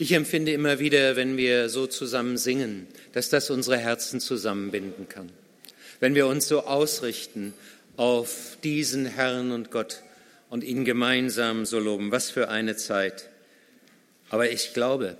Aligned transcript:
Ich 0.00 0.12
empfinde 0.12 0.50
immer 0.52 0.78
wieder, 0.78 1.14
wenn 1.14 1.36
wir 1.36 1.68
so 1.68 1.86
zusammen 1.86 2.38
singen, 2.38 2.86
dass 3.12 3.28
das 3.28 3.50
unsere 3.50 3.76
Herzen 3.76 4.18
zusammenbinden 4.18 5.10
kann. 5.10 5.28
Wenn 6.00 6.14
wir 6.14 6.26
uns 6.26 6.48
so 6.48 6.64
ausrichten 6.64 7.52
auf 7.98 8.56
diesen 8.64 9.04
Herrn 9.04 9.52
und 9.52 9.70
Gott 9.70 10.00
und 10.48 10.64
ihn 10.64 10.86
gemeinsam 10.86 11.66
so 11.66 11.78
loben. 11.78 12.12
Was 12.12 12.30
für 12.30 12.48
eine 12.48 12.76
Zeit. 12.76 13.28
Aber 14.30 14.50
ich 14.50 14.72
glaube, 14.72 15.18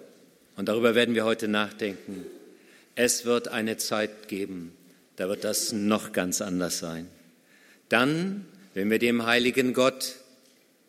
und 0.56 0.70
darüber 0.70 0.94
werden 0.94 1.14
wir 1.14 1.26
heute 1.26 1.46
nachdenken, 1.46 2.24
es 2.94 3.26
wird 3.26 3.48
eine 3.48 3.76
Zeit 3.76 4.28
geben, 4.28 4.72
da 5.16 5.28
wird 5.28 5.44
das 5.44 5.72
noch 5.72 6.12
ganz 6.12 6.40
anders 6.40 6.78
sein. 6.78 7.06
Dann, 7.90 8.46
wenn 8.72 8.88
wir 8.88 8.98
dem 8.98 9.26
heiligen 9.26 9.74
Gott 9.74 10.14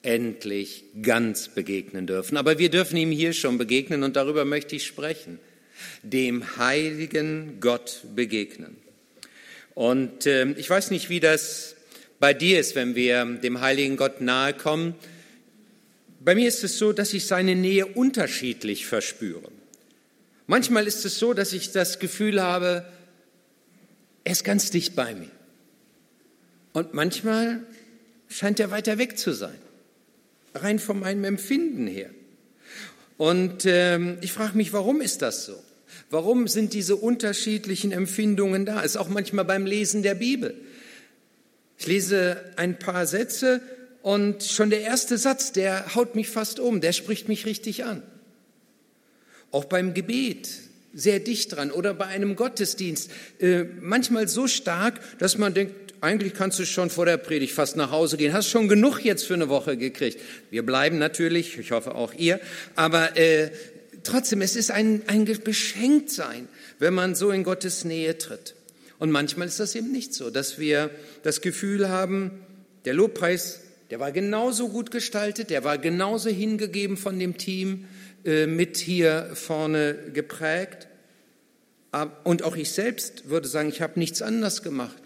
endlich 0.03 0.85
ganz 1.01 1.49
begegnen 1.49 2.07
dürfen. 2.07 2.37
Aber 2.37 2.57
wir 2.57 2.69
dürfen 2.69 2.97
ihm 2.97 3.11
hier 3.11 3.33
schon 3.33 3.57
begegnen 3.57 4.03
und 4.03 4.15
darüber 4.15 4.45
möchte 4.45 4.75
ich 4.75 4.85
sprechen. 4.85 5.39
Dem 6.03 6.57
heiligen 6.57 7.59
Gott 7.59 8.01
begegnen. 8.15 8.75
Und 9.73 10.25
äh, 10.25 10.51
ich 10.51 10.69
weiß 10.69 10.91
nicht, 10.91 11.09
wie 11.09 11.19
das 11.19 11.75
bei 12.19 12.33
dir 12.33 12.59
ist, 12.59 12.75
wenn 12.75 12.95
wir 12.95 13.25
dem 13.25 13.61
heiligen 13.61 13.97
Gott 13.97 14.21
nahe 14.21 14.53
kommen. 14.53 14.95
Bei 16.19 16.35
mir 16.35 16.47
ist 16.47 16.63
es 16.63 16.77
so, 16.77 16.93
dass 16.93 17.13
ich 17.13 17.25
seine 17.25 17.55
Nähe 17.55 17.87
unterschiedlich 17.87 18.85
verspüre. 18.85 19.49
Manchmal 20.45 20.85
ist 20.85 21.05
es 21.05 21.17
so, 21.17 21.33
dass 21.33 21.53
ich 21.53 21.71
das 21.71 21.97
Gefühl 21.99 22.41
habe, 22.41 22.85
er 24.23 24.31
ist 24.33 24.43
ganz 24.43 24.69
dicht 24.69 24.95
bei 24.95 25.15
mir. 25.15 25.31
Und 26.73 26.93
manchmal 26.93 27.63
scheint 28.27 28.59
er 28.59 28.69
weiter 28.69 28.97
weg 28.97 29.17
zu 29.17 29.31
sein 29.33 29.57
rein 30.53 30.79
von 30.79 30.99
meinem 30.99 31.23
Empfinden 31.23 31.87
her. 31.87 32.09
Und 33.17 33.65
ähm, 33.65 34.17
ich 34.21 34.33
frage 34.33 34.57
mich, 34.57 34.73
warum 34.73 35.01
ist 35.01 35.21
das 35.21 35.45
so? 35.45 35.55
Warum 36.09 36.47
sind 36.47 36.73
diese 36.73 36.95
unterschiedlichen 36.95 37.91
Empfindungen 37.91 38.65
da? 38.65 38.81
Ist 38.81 38.97
auch 38.97 39.09
manchmal 39.09 39.45
beim 39.45 39.65
Lesen 39.65 40.03
der 40.03 40.15
Bibel. 40.15 40.55
Ich 41.77 41.87
lese 41.87 42.37
ein 42.57 42.77
paar 42.79 43.05
Sätze 43.05 43.61
und 44.01 44.43
schon 44.43 44.69
der 44.69 44.81
erste 44.81 45.17
Satz, 45.17 45.51
der 45.51 45.95
haut 45.95 46.15
mich 46.15 46.29
fast 46.29 46.59
um, 46.59 46.81
der 46.81 46.93
spricht 46.93 47.27
mich 47.27 47.45
richtig 47.45 47.85
an. 47.85 48.03
Auch 49.51 49.65
beim 49.65 49.93
Gebet 49.93 50.49
sehr 50.93 51.19
dicht 51.19 51.55
dran 51.55 51.71
oder 51.71 51.93
bei 51.93 52.05
einem 52.05 52.35
Gottesdienst 52.35 53.11
äh, 53.39 53.63
manchmal 53.79 54.27
so 54.27 54.47
stark, 54.47 54.99
dass 55.19 55.37
man 55.37 55.53
denkt, 55.53 55.90
eigentlich 56.01 56.33
kannst 56.33 56.57
du 56.57 56.65
schon 56.65 56.89
vor 56.89 57.05
der 57.05 57.17
Predigt 57.17 57.53
fast 57.53 57.77
nach 57.77 57.91
Hause 57.91 58.17
gehen. 58.17 58.33
Hast 58.33 58.49
schon 58.49 58.67
genug 58.67 59.05
jetzt 59.05 59.25
für 59.25 59.35
eine 59.35 59.49
Woche 59.49 59.77
gekriegt. 59.77 60.19
Wir 60.49 60.65
bleiben 60.65 60.97
natürlich, 60.97 61.59
ich 61.59 61.71
hoffe 61.71 61.93
auch 61.93 62.13
ihr, 62.15 62.39
aber 62.75 63.15
äh, 63.17 63.51
trotzdem, 64.03 64.41
es 64.41 64.55
ist 64.55 64.71
ein, 64.71 65.03
ein 65.05 65.25
Beschenktsein, 65.25 66.47
wenn 66.79 66.95
man 66.95 67.13
so 67.13 67.29
in 67.29 67.43
Gottes 67.43 67.85
Nähe 67.85 68.17
tritt. 68.17 68.55
Und 68.97 69.11
manchmal 69.11 69.47
ist 69.47 69.59
das 69.59 69.75
eben 69.75 69.91
nicht 69.91 70.13
so, 70.13 70.31
dass 70.31 70.57
wir 70.57 70.89
das 71.21 71.41
Gefühl 71.41 71.89
haben, 71.89 72.31
der 72.85 72.95
Lobpreis, 72.95 73.61
der 73.91 73.99
war 73.99 74.11
genauso 74.11 74.69
gut 74.69 74.89
gestaltet, 74.89 75.51
der 75.51 75.63
war 75.63 75.77
genauso 75.77 76.29
hingegeben 76.31 76.97
von 76.97 77.19
dem 77.19 77.37
Team 77.37 77.85
äh, 78.25 78.47
mit 78.47 78.77
hier 78.77 79.29
vorne 79.35 79.95
geprägt. 80.13 80.87
Und 82.23 82.43
auch 82.43 82.55
ich 82.55 82.71
selbst 82.71 83.29
würde 83.29 83.47
sagen, 83.47 83.69
ich 83.69 83.81
habe 83.81 83.99
nichts 83.99 84.21
anders 84.21 84.63
gemacht 84.63 85.00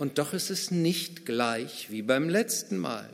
und 0.00 0.16
doch 0.16 0.32
ist 0.32 0.48
es 0.48 0.70
nicht 0.70 1.26
gleich 1.26 1.88
wie 1.90 2.00
beim 2.00 2.30
letzten 2.30 2.78
Mal. 2.78 3.10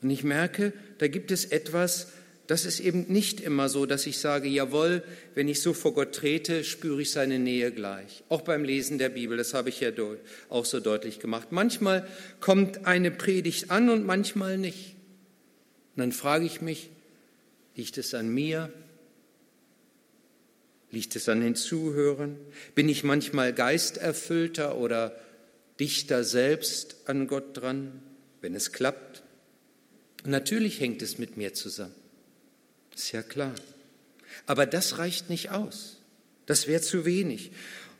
Und 0.00 0.08
ich 0.08 0.24
merke, 0.24 0.72
da 0.96 1.08
gibt 1.08 1.30
es 1.30 1.44
etwas, 1.44 2.08
das 2.46 2.64
ist 2.64 2.80
eben 2.80 3.04
nicht 3.06 3.38
immer 3.38 3.68
so, 3.68 3.84
dass 3.84 4.06
ich 4.06 4.16
sage, 4.16 4.48
jawohl, 4.48 5.02
wenn 5.34 5.46
ich 5.46 5.60
so 5.60 5.74
vor 5.74 5.92
Gott 5.92 6.14
trete, 6.14 6.64
spüre 6.64 7.02
ich 7.02 7.10
seine 7.10 7.38
Nähe 7.38 7.70
gleich. 7.70 8.24
Auch 8.30 8.40
beim 8.40 8.64
Lesen 8.64 8.96
der 8.96 9.10
Bibel, 9.10 9.36
das 9.36 9.52
habe 9.52 9.68
ich 9.68 9.80
ja 9.80 9.90
auch 10.48 10.64
so 10.64 10.80
deutlich 10.80 11.20
gemacht. 11.20 11.48
Manchmal 11.50 12.08
kommt 12.40 12.86
eine 12.86 13.10
Predigt 13.10 13.70
an 13.70 13.90
und 13.90 14.06
manchmal 14.06 14.56
nicht. 14.56 14.96
Und 15.96 16.00
dann 16.00 16.12
frage 16.12 16.46
ich 16.46 16.62
mich, 16.62 16.88
liegt 17.76 17.98
es 17.98 18.14
an 18.14 18.32
mir? 18.32 18.72
Liegt 20.92 21.14
es 21.14 21.28
an 21.28 21.40
den 21.40 21.54
Zuhörern? 21.54 22.36
Bin 22.74 22.88
ich 22.88 23.04
manchmal 23.04 23.52
geisterfüllter 23.52 24.76
oder 24.76 25.18
dichter 25.78 26.24
selbst 26.24 26.96
an 27.06 27.26
Gott 27.26 27.56
dran, 27.56 28.02
wenn 28.40 28.54
es 28.54 28.72
klappt? 28.72 29.22
Natürlich 30.24 30.80
hängt 30.80 31.00
es 31.02 31.18
mit 31.18 31.36
mir 31.36 31.54
zusammen. 31.54 31.94
Ist 32.94 33.12
ja 33.12 33.22
klar. 33.22 33.54
Aber 34.46 34.66
das 34.66 34.98
reicht 34.98 35.30
nicht 35.30 35.50
aus. 35.50 35.98
Das 36.46 36.66
wäre 36.66 36.80
zu 36.80 37.04
wenig. 37.04 37.52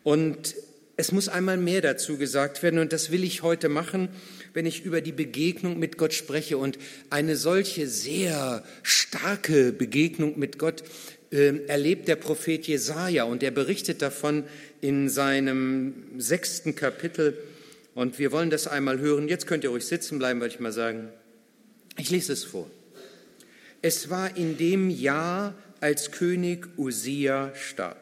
Und 0.02 0.56
es 0.96 1.12
muss 1.12 1.28
einmal 1.28 1.56
mehr 1.56 1.80
dazu 1.80 2.18
gesagt 2.18 2.62
werden 2.62 2.78
und 2.78 2.92
das 2.92 3.10
will 3.10 3.24
ich 3.24 3.42
heute 3.42 3.70
machen, 3.70 4.10
wenn 4.52 4.66
ich 4.66 4.84
über 4.84 5.00
die 5.00 5.12
Begegnung 5.12 5.78
mit 5.78 5.96
Gott 5.96 6.12
spreche. 6.12 6.58
Und 6.58 6.78
eine 7.08 7.36
solche 7.36 7.86
sehr 7.86 8.64
starke 8.82 9.72
Begegnung 9.72 10.38
mit 10.38 10.58
Gott 10.58 10.82
erlebt 11.30 12.08
der 12.08 12.16
Prophet 12.16 12.66
Jesaja 12.66 13.24
und 13.24 13.42
er 13.42 13.52
berichtet 13.52 14.02
davon 14.02 14.44
in 14.80 15.08
seinem 15.08 15.94
sechsten 16.18 16.74
Kapitel. 16.74 17.38
Und 17.94 18.18
wir 18.18 18.32
wollen 18.32 18.50
das 18.50 18.66
einmal 18.66 18.98
hören. 18.98 19.28
Jetzt 19.28 19.46
könnt 19.46 19.64
ihr 19.64 19.70
ruhig 19.70 19.84
sitzen 19.84 20.18
bleiben, 20.18 20.40
würde 20.40 20.54
ich 20.54 20.60
mal 20.60 20.72
sagen. 20.72 21.08
Ich 21.96 22.10
lese 22.10 22.32
es 22.32 22.44
vor. 22.44 22.70
Es 23.82 24.10
war 24.10 24.36
in 24.36 24.56
dem 24.58 24.90
Jahr, 24.90 25.54
als 25.80 26.10
König 26.10 26.66
Usia 26.76 27.52
starb. 27.54 27.96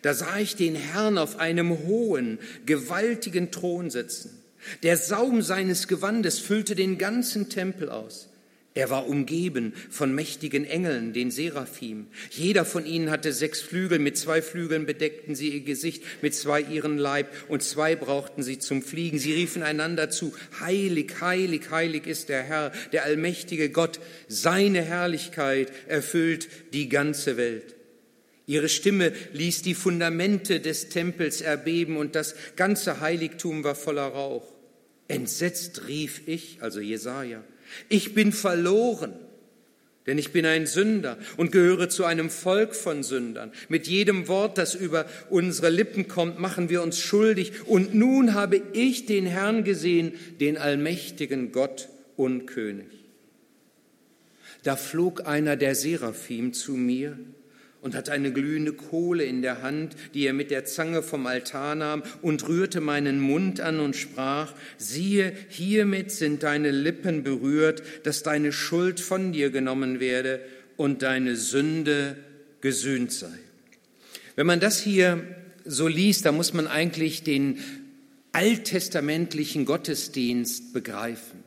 Da 0.00 0.14
sah 0.14 0.38
ich 0.38 0.56
den 0.56 0.74
Herrn 0.74 1.18
auf 1.18 1.38
einem 1.38 1.86
hohen, 1.86 2.38
gewaltigen 2.64 3.50
Thron 3.50 3.90
sitzen. 3.90 4.42
Der 4.82 4.96
Saum 4.96 5.42
seines 5.42 5.88
Gewandes 5.88 6.38
füllte 6.38 6.74
den 6.74 6.96
ganzen 6.96 7.50
Tempel 7.50 7.90
aus. 7.90 8.28
Er 8.74 8.88
war 8.88 9.06
umgeben 9.06 9.74
von 9.90 10.14
mächtigen 10.14 10.64
Engeln, 10.64 11.12
den 11.12 11.30
Seraphim. 11.30 12.06
Jeder 12.30 12.64
von 12.64 12.86
ihnen 12.86 13.10
hatte 13.10 13.34
sechs 13.34 13.60
Flügel, 13.60 13.98
mit 13.98 14.16
zwei 14.16 14.40
Flügeln 14.40 14.86
bedeckten 14.86 15.34
sie 15.34 15.50
ihr 15.50 15.60
Gesicht, 15.60 16.02
mit 16.22 16.34
zwei 16.34 16.62
ihren 16.62 16.96
Leib 16.96 17.28
und 17.48 17.62
zwei 17.62 17.96
brauchten 17.96 18.42
sie 18.42 18.58
zum 18.58 18.80
Fliegen. 18.82 19.18
Sie 19.18 19.34
riefen 19.34 19.62
einander 19.62 20.08
zu, 20.08 20.32
heilig, 20.60 21.20
heilig, 21.20 21.70
heilig 21.70 22.06
ist 22.06 22.30
der 22.30 22.42
Herr, 22.42 22.72
der 22.92 23.04
allmächtige 23.04 23.68
Gott. 23.68 24.00
Seine 24.26 24.80
Herrlichkeit 24.80 25.70
erfüllt 25.86 26.48
die 26.72 26.88
ganze 26.88 27.36
Welt. 27.36 27.74
Ihre 28.46 28.70
Stimme 28.70 29.12
ließ 29.34 29.62
die 29.62 29.74
Fundamente 29.74 30.60
des 30.60 30.88
Tempels 30.88 31.42
erbeben 31.42 31.98
und 31.98 32.14
das 32.14 32.34
ganze 32.56 33.00
Heiligtum 33.00 33.64
war 33.64 33.74
voller 33.74 34.06
Rauch. 34.06 34.50
Entsetzt 35.08 35.86
rief 35.88 36.22
ich, 36.26 36.56
also 36.60 36.80
Jesaja, 36.80 37.44
ich 37.88 38.14
bin 38.14 38.32
verloren, 38.32 39.12
denn 40.06 40.18
ich 40.18 40.32
bin 40.32 40.46
ein 40.46 40.66
Sünder 40.66 41.16
und 41.36 41.52
gehöre 41.52 41.88
zu 41.88 42.04
einem 42.04 42.28
Volk 42.28 42.74
von 42.74 43.02
Sündern. 43.02 43.52
Mit 43.68 43.86
jedem 43.86 44.26
Wort, 44.26 44.58
das 44.58 44.74
über 44.74 45.06
unsere 45.30 45.70
Lippen 45.70 46.08
kommt, 46.08 46.40
machen 46.40 46.68
wir 46.68 46.82
uns 46.82 46.98
schuldig. 46.98 47.66
Und 47.66 47.94
nun 47.94 48.34
habe 48.34 48.60
ich 48.72 49.06
den 49.06 49.26
Herrn 49.26 49.62
gesehen, 49.62 50.12
den 50.40 50.58
allmächtigen 50.58 51.52
Gott 51.52 51.88
und 52.16 52.46
König. 52.46 52.88
Da 54.64 54.76
flog 54.76 55.26
einer 55.26 55.56
der 55.56 55.74
Seraphim 55.74 56.52
zu 56.52 56.72
mir 56.72 57.16
und 57.82 57.96
hatte 57.96 58.12
eine 58.12 58.32
glühende 58.32 58.72
Kohle 58.72 59.24
in 59.24 59.42
der 59.42 59.60
Hand, 59.60 59.96
die 60.14 60.24
er 60.24 60.32
mit 60.32 60.50
der 60.50 60.64
Zange 60.64 61.02
vom 61.02 61.26
Altar 61.26 61.74
nahm 61.74 62.02
und 62.22 62.48
rührte 62.48 62.80
meinen 62.80 63.20
Mund 63.20 63.60
an 63.60 63.80
und 63.80 63.96
sprach, 63.96 64.54
siehe, 64.78 65.32
hiermit 65.48 66.12
sind 66.12 66.44
deine 66.44 66.70
Lippen 66.70 67.24
berührt, 67.24 67.82
dass 68.04 68.22
deine 68.22 68.52
Schuld 68.52 69.00
von 69.00 69.32
dir 69.32 69.50
genommen 69.50 70.00
werde 70.00 70.40
und 70.76 71.02
deine 71.02 71.36
Sünde 71.36 72.16
gesühnt 72.60 73.12
sei. 73.12 73.36
Wenn 74.36 74.46
man 74.46 74.60
das 74.60 74.80
hier 74.80 75.22
so 75.64 75.88
liest, 75.88 76.24
da 76.24 76.32
muss 76.32 76.54
man 76.54 76.68
eigentlich 76.68 77.24
den 77.24 77.58
alttestamentlichen 78.32 79.64
Gottesdienst 79.64 80.72
begreifen 80.72 81.41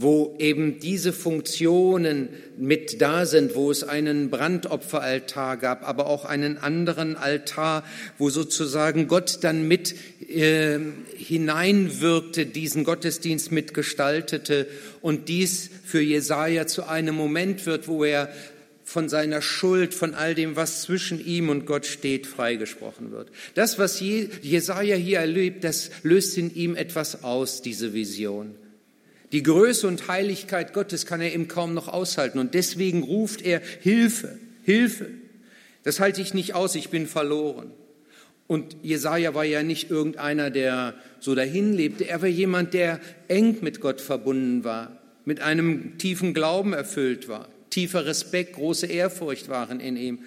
wo 0.00 0.36
eben 0.38 0.78
diese 0.78 1.12
Funktionen 1.12 2.28
mit 2.56 3.00
da 3.00 3.26
sind, 3.26 3.56
wo 3.56 3.68
es 3.72 3.82
einen 3.82 4.30
Brandopferaltar 4.30 5.56
gab, 5.56 5.86
aber 5.88 6.06
auch 6.06 6.24
einen 6.24 6.56
anderen 6.56 7.16
Altar, 7.16 7.82
wo 8.16 8.30
sozusagen 8.30 9.08
Gott 9.08 9.38
dann 9.42 9.66
mit 9.66 9.96
äh, 10.28 10.78
hineinwirkte, 11.16 12.46
diesen 12.46 12.84
Gottesdienst 12.84 13.50
mitgestaltete 13.50 14.68
und 15.00 15.28
dies 15.28 15.68
für 15.84 16.00
Jesaja 16.00 16.68
zu 16.68 16.86
einem 16.86 17.16
Moment 17.16 17.66
wird, 17.66 17.88
wo 17.88 18.04
er 18.04 18.28
von 18.84 19.08
seiner 19.08 19.42
Schuld, 19.42 19.94
von 19.94 20.14
all 20.14 20.36
dem, 20.36 20.54
was 20.54 20.82
zwischen 20.82 21.24
ihm 21.24 21.48
und 21.48 21.66
Gott 21.66 21.86
steht, 21.86 22.28
freigesprochen 22.28 23.10
wird. 23.10 23.30
Das, 23.54 23.80
was 23.80 23.98
Jesaja 24.00 24.94
hier 24.94 25.18
erlebt, 25.18 25.64
das 25.64 25.90
löst 26.04 26.38
in 26.38 26.54
ihm 26.54 26.76
etwas 26.76 27.24
aus, 27.24 27.62
diese 27.62 27.92
Vision. 27.94 28.54
Die 29.32 29.42
Größe 29.42 29.86
und 29.86 30.08
Heiligkeit 30.08 30.72
Gottes 30.72 31.04
kann 31.04 31.20
er 31.20 31.34
eben 31.34 31.48
kaum 31.48 31.74
noch 31.74 31.88
aushalten. 31.88 32.38
Und 32.38 32.54
deswegen 32.54 33.02
ruft 33.02 33.42
er 33.42 33.60
Hilfe, 33.80 34.38
Hilfe. 34.62 35.10
Das 35.82 36.00
halte 36.00 36.20
ich 36.20 36.34
nicht 36.34 36.54
aus, 36.54 36.74
ich 36.74 36.88
bin 36.88 37.06
verloren. 37.06 37.70
Und 38.46 38.76
Jesaja 38.82 39.34
war 39.34 39.44
ja 39.44 39.62
nicht 39.62 39.90
irgendeiner, 39.90 40.50
der 40.50 40.94
so 41.20 41.34
dahin 41.34 41.74
lebte. 41.74 42.08
Er 42.08 42.22
war 42.22 42.28
jemand, 42.28 42.72
der 42.72 42.98
eng 43.28 43.58
mit 43.60 43.80
Gott 43.82 44.00
verbunden 44.00 44.64
war, 44.64 44.98
mit 45.26 45.42
einem 45.42 45.98
tiefen 45.98 46.32
Glauben 46.32 46.72
erfüllt 46.72 47.28
war. 47.28 47.48
Tiefer 47.68 48.06
Respekt, 48.06 48.54
große 48.54 48.86
Ehrfurcht 48.86 49.50
waren 49.50 49.80
in 49.80 49.98
ihm. 49.98 50.20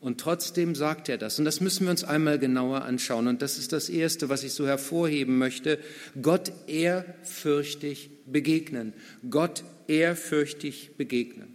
Und 0.00 0.20
trotzdem 0.20 0.76
sagt 0.76 1.08
er 1.08 1.18
das. 1.18 1.40
Und 1.40 1.44
das 1.44 1.60
müssen 1.60 1.86
wir 1.86 1.90
uns 1.90 2.04
einmal 2.04 2.38
genauer 2.38 2.82
anschauen. 2.82 3.26
Und 3.26 3.42
das 3.42 3.58
ist 3.58 3.72
das 3.72 3.88
Erste, 3.88 4.28
was 4.28 4.44
ich 4.44 4.52
so 4.52 4.68
hervorheben 4.68 5.36
möchte. 5.36 5.80
Gott 6.22 6.52
ehrfürchtig 6.68 8.10
begegnen. 8.26 8.92
Gott 9.30 9.64
ehrfürchtig 9.88 10.92
begegnen. 10.96 11.48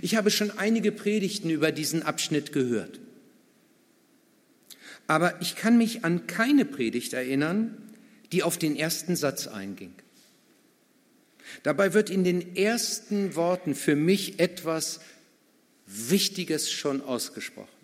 Ich 0.00 0.16
habe 0.16 0.30
schon 0.30 0.50
einige 0.50 0.92
Predigten 0.92 1.50
über 1.50 1.72
diesen 1.72 2.02
Abschnitt 2.02 2.52
gehört. 2.52 3.00
Aber 5.06 5.40
ich 5.42 5.56
kann 5.56 5.76
mich 5.76 6.04
an 6.04 6.26
keine 6.26 6.64
Predigt 6.64 7.12
erinnern, 7.12 7.76
die 8.30 8.42
auf 8.42 8.56
den 8.56 8.76
ersten 8.76 9.16
Satz 9.16 9.46
einging. 9.46 9.92
Dabei 11.62 11.92
wird 11.92 12.08
in 12.08 12.24
den 12.24 12.56
ersten 12.56 13.34
Worten 13.34 13.74
für 13.74 13.96
mich 13.96 14.38
etwas 14.38 15.00
Wichtiges 15.86 16.70
schon 16.70 17.02
ausgesprochen. 17.02 17.81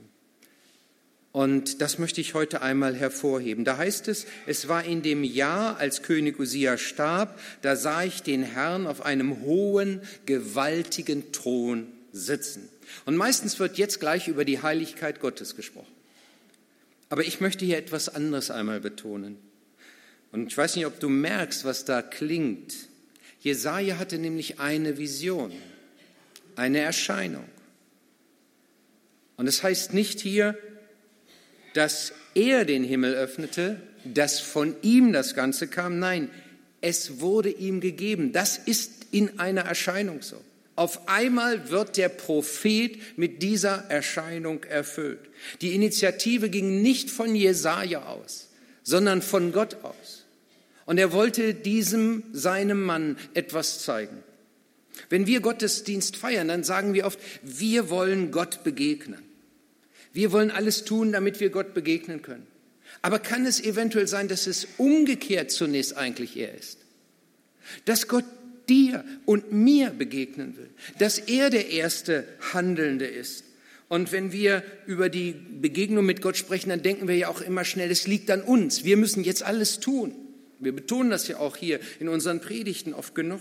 Und 1.33 1.83
das 1.83 1.99
möchte 1.99 2.21
ich 2.21 2.35
heute 2.35 2.63
einmal 2.63 2.95
hervorheben. 2.95 3.65
Da 3.65 3.77
heißt 3.77 4.09
es, 4.09 4.27
es 4.47 4.69
war 4.69 4.85
in 4.85 5.03
dem 5.03 5.25
Jahr, 5.25 5.77
als 5.77 6.03
König 6.03 6.39
Usia 6.39 6.79
starb, 6.79 7.39
da 7.63 7.77
sah 7.77 8.03
ich 8.03 8.23
den 8.23 8.43
Herrn 8.43 8.87
auf 8.87 9.03
einem 9.03 9.43
hohen, 9.43 10.01
gewaltigen 10.27 11.31
Thron 11.33 11.87
sitzen. 12.13 12.69
Und 13.05 13.17
meistens 13.17 13.59
wird 13.61 13.77
jetzt 13.77 14.01
gleich 14.01 14.29
über 14.29 14.45
die 14.45 14.63
Heiligkeit 14.63 15.21
Gottes 15.21 15.55
gesprochen. 15.55 15.93
Aber 17.11 17.23
ich 17.23 17.41
möchte 17.41 17.65
hier 17.65 17.79
etwas 17.79 18.09
anderes 18.09 18.51
einmal 18.51 18.81
betonen. 18.81 19.37
Und 20.33 20.49
ich 20.49 20.57
weiß 20.57 20.77
nicht, 20.77 20.87
ob 20.87 21.01
du 21.01 21.09
merkst, 21.09 21.65
was 21.65 21.85
da 21.85 22.03
klingt. 22.03 22.75
Jesaja 23.41 23.99
hatte 23.99 24.19
nämlich 24.19 24.61
eine 24.61 24.99
Vision, 24.99 25.53
eine 26.57 26.81
Erscheinung. 26.81 27.45
Und 29.37 29.47
es 29.47 29.63
heißt 29.63 29.95
nicht 29.95 30.21
hier, 30.21 30.59
dass 31.75 32.13
er 32.35 32.65
den 32.65 32.85
Himmel 32.85 33.15
öffnete, 33.15 33.81
dass 34.05 34.41
von 34.41 34.75
ihm 34.83 35.13
das 35.13 35.35
Ganze 35.35 35.69
kam. 35.69 35.99
Nein, 35.99 36.31
es 36.81 37.21
wurde 37.21 37.51
ihm 37.51 37.81
gegeben. 37.81 38.33
Das 38.33 38.59
ist 38.59 39.07
in 39.11 39.39
einer 39.39 39.63
Erscheinung 39.63 40.23
so. 40.23 40.37
Auf 40.77 41.09
einmal 41.09 41.71
wird 41.71 41.97
der 41.97 42.09
Prophet 42.09 43.19
mit 43.19 43.43
dieser 43.43 43.87
Erscheinung 43.89 44.63
erfüllt. 44.63 45.19
Die 45.61 45.75
Initiative 45.75 46.51
ging 46.51 46.83
nicht 46.83 47.11
von 47.11 47.35
Jesaja 47.35 48.07
aus, 48.07 48.51
sondern 48.85 49.21
von 49.21 49.51
Gott 49.51 49.83
aus. 49.83 50.25
Und 50.87 50.99
er 50.99 51.13
wollte 51.13 51.53
diesem, 51.53 52.23
seinem 52.33 52.83
Mann 52.83 53.19
etwas 53.35 53.81
zeigen. 53.81 54.23
Wenn 55.11 55.27
wir 55.27 55.41
Gottesdienst 55.41 56.17
feiern, 56.17 56.49
dann 56.49 56.65
sagen 56.65 56.95
wir 56.95 57.07
oft, 57.07 57.19
wir 57.43 57.91
wollen 57.91 58.31
Gott 58.31 58.63
begegnen. 58.63 59.23
Wir 60.13 60.33
wollen 60.33 60.51
alles 60.51 60.85
tun, 60.85 61.13
damit 61.13 61.41
wir 61.41 61.51
Gott 61.51 61.75
begegnen 61.75 62.23
können. 62.23 62.47
Aber 63.03 63.19
kann 63.19 63.47
es 63.47 63.61
eventuell 63.61 64.09
sein, 64.09 64.29
dass 64.29 64.47
es 64.47 64.67
umgekehrt 64.79 65.51
zunächst 65.51 65.97
eigentlich 65.97 66.37
er 66.37 66.55
ist? 66.55 66.79
Dass 67.85 68.09
Gott 68.09 68.25
dir 68.69 69.05
und 69.25 69.53
mir 69.53 69.91
begegnen 69.91 70.57
will, 70.57 70.71
dass 70.99 71.19
er 71.19 71.51
der 71.51 71.71
erste 71.71 72.25
Handelnde 72.53 73.07
ist. 73.07 73.45
Und 73.89 74.13
wenn 74.13 74.33
wir 74.33 74.63
über 74.87 75.09
die 75.09 75.33
Begegnung 75.33 76.05
mit 76.05 76.21
Gott 76.21 76.37
sprechen, 76.37 76.69
dann 76.69 76.83
denken 76.83 77.09
wir 77.09 77.17
ja 77.17 77.29
auch 77.29 77.41
immer 77.41 77.65
schnell, 77.65 77.91
es 77.91 78.07
liegt 78.07 78.31
an 78.31 78.43
uns. 78.43 78.85
Wir 78.85 78.99
müssen 78.99 79.25
jetzt 79.25 79.43
alles 79.43 79.81
tun. 79.81 80.15
Wir 80.59 80.73
betonen 80.73 81.11
das 81.11 81.29
ja 81.29 81.39
auch 81.39 81.57
hier 81.57 81.81
in 81.99 82.09
unseren 82.09 82.41
Predigten 82.41 82.93
oft 82.93 83.15
genug. 83.15 83.41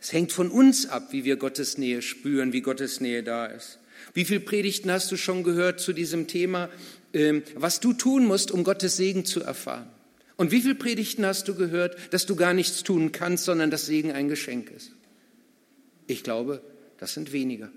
Es 0.00 0.12
hängt 0.12 0.32
von 0.32 0.50
uns 0.50 0.86
ab, 0.86 1.08
wie 1.10 1.24
wir 1.24 1.36
Gottes 1.36 1.78
Nähe 1.78 2.00
spüren, 2.00 2.52
wie 2.52 2.60
Gottes 2.60 3.00
Nähe 3.00 3.22
da 3.22 3.46
ist. 3.46 3.78
Wie 4.14 4.24
viele 4.24 4.40
Predigten 4.40 4.90
hast 4.90 5.10
du 5.12 5.16
schon 5.16 5.42
gehört 5.42 5.80
zu 5.80 5.92
diesem 5.92 6.26
Thema, 6.26 6.68
ähm, 7.12 7.42
was 7.54 7.80
du 7.80 7.92
tun 7.92 8.26
musst, 8.26 8.50
um 8.50 8.64
Gottes 8.64 8.96
Segen 8.96 9.24
zu 9.24 9.42
erfahren? 9.42 9.88
Und 10.36 10.50
wie 10.50 10.60
viele 10.60 10.74
Predigten 10.74 11.24
hast 11.24 11.48
du 11.48 11.54
gehört, 11.54 11.96
dass 12.12 12.26
du 12.26 12.36
gar 12.36 12.54
nichts 12.54 12.82
tun 12.82 13.12
kannst, 13.12 13.44
sondern 13.44 13.70
dass 13.70 13.86
Segen 13.86 14.12
ein 14.12 14.28
Geschenk 14.28 14.70
ist? 14.70 14.92
Ich 16.06 16.22
glaube, 16.22 16.62
das 16.98 17.14
sind 17.14 17.32
weniger. 17.32 17.70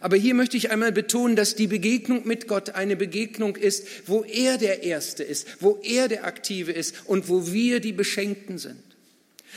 Aber 0.00 0.16
hier 0.16 0.34
möchte 0.34 0.56
ich 0.56 0.70
einmal 0.70 0.92
betonen, 0.92 1.36
dass 1.36 1.54
die 1.54 1.66
Begegnung 1.66 2.26
mit 2.26 2.48
Gott 2.48 2.70
eine 2.70 2.96
Begegnung 2.96 3.56
ist, 3.56 3.86
wo 4.06 4.22
er 4.22 4.58
der 4.58 4.82
Erste 4.82 5.22
ist, 5.22 5.46
wo 5.60 5.78
er 5.82 6.08
der 6.08 6.24
Aktive 6.24 6.72
ist 6.72 6.94
und 7.06 7.28
wo 7.28 7.52
wir 7.52 7.80
die 7.80 7.92
Beschenkten 7.92 8.58
sind 8.58 8.91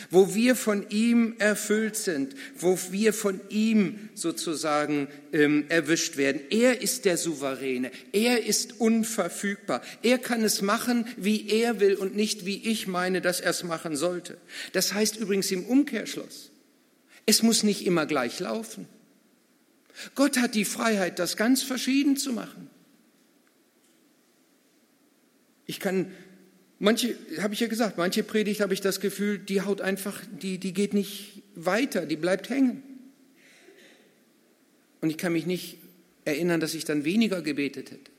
wo 0.10 0.34
wir 0.34 0.56
von 0.56 0.90
ihm 0.90 1.36
erfüllt 1.40 1.96
sind, 1.96 2.36
wo 2.58 2.78
wir 2.92 3.14
von 3.14 3.40
ihm 3.50 4.10
sozusagen 4.14 5.08
ähm, 5.34 5.66
erwischt 5.70 6.18
werden. 6.18 6.42
Er 6.50 6.82
ist 6.82 7.06
der 7.06 7.18
Souveräne, 7.18 7.92
er 8.12 8.46
ist 8.46 8.80
unverfügbar, 8.80 9.82
er 10.02 10.18
kann 10.18 10.44
es 10.44 10.62
machen, 10.62 11.08
wie 11.18 11.50
er 11.50 11.80
will 11.80 11.96
und 11.96 12.16
nicht 12.16 12.46
wie 12.46 12.58
ich 12.70 12.88
meine, 12.88 13.22
dass 13.22 13.40
er 13.40 13.52
es 13.52 13.64
machen 13.64 13.96
sollte. 13.96 14.38
Das 14.74 14.94
heißt 14.94 15.18
übrigens 15.18 15.52
im 15.52 15.66
Umkehrschluss, 15.66 16.52
es 17.26 17.42
muss 17.42 17.64
nicht 17.64 17.86
immer 17.86 18.06
gleich 18.06 18.40
laufen. 18.40 18.88
Gott 20.14 20.38
hat 20.38 20.56
die 20.56 20.66
Freiheit, 20.66 21.20
das 21.20 21.38
ganz 21.38 21.64
verschieden 21.64 22.18
zu 22.18 22.34
machen. 22.34 22.70
Ich 25.66 25.80
kann 25.80 26.12
Manche, 26.86 27.18
habe 27.40 27.56
ich 27.56 27.62
ja 27.62 27.68
gesagt, 27.68 27.98
manche 27.98 28.22
Predigt 28.22 28.62
habe 28.62 28.72
ich 28.76 28.80
das 28.80 29.00
Gefühl, 29.00 29.40
die 29.40 29.62
haut 29.62 29.82
einfach, 29.82 30.22
die, 30.40 30.60
die 30.60 30.72
geht 30.72 30.94
nicht 30.94 31.42
weiter, 31.56 32.06
die 32.06 32.16
bleibt 32.16 32.50
hängen. 32.50 32.84
Und 35.02 35.10
ich 35.10 35.18
kann 35.18 35.34
mich 35.34 35.48
nicht 35.48 35.80
erinnern, 36.26 36.60
dass 36.60 36.76
ich 36.76 36.86
dann 36.86 37.04
weniger 37.04 37.42
gebetet 37.42 37.90
hätte. 37.90 38.12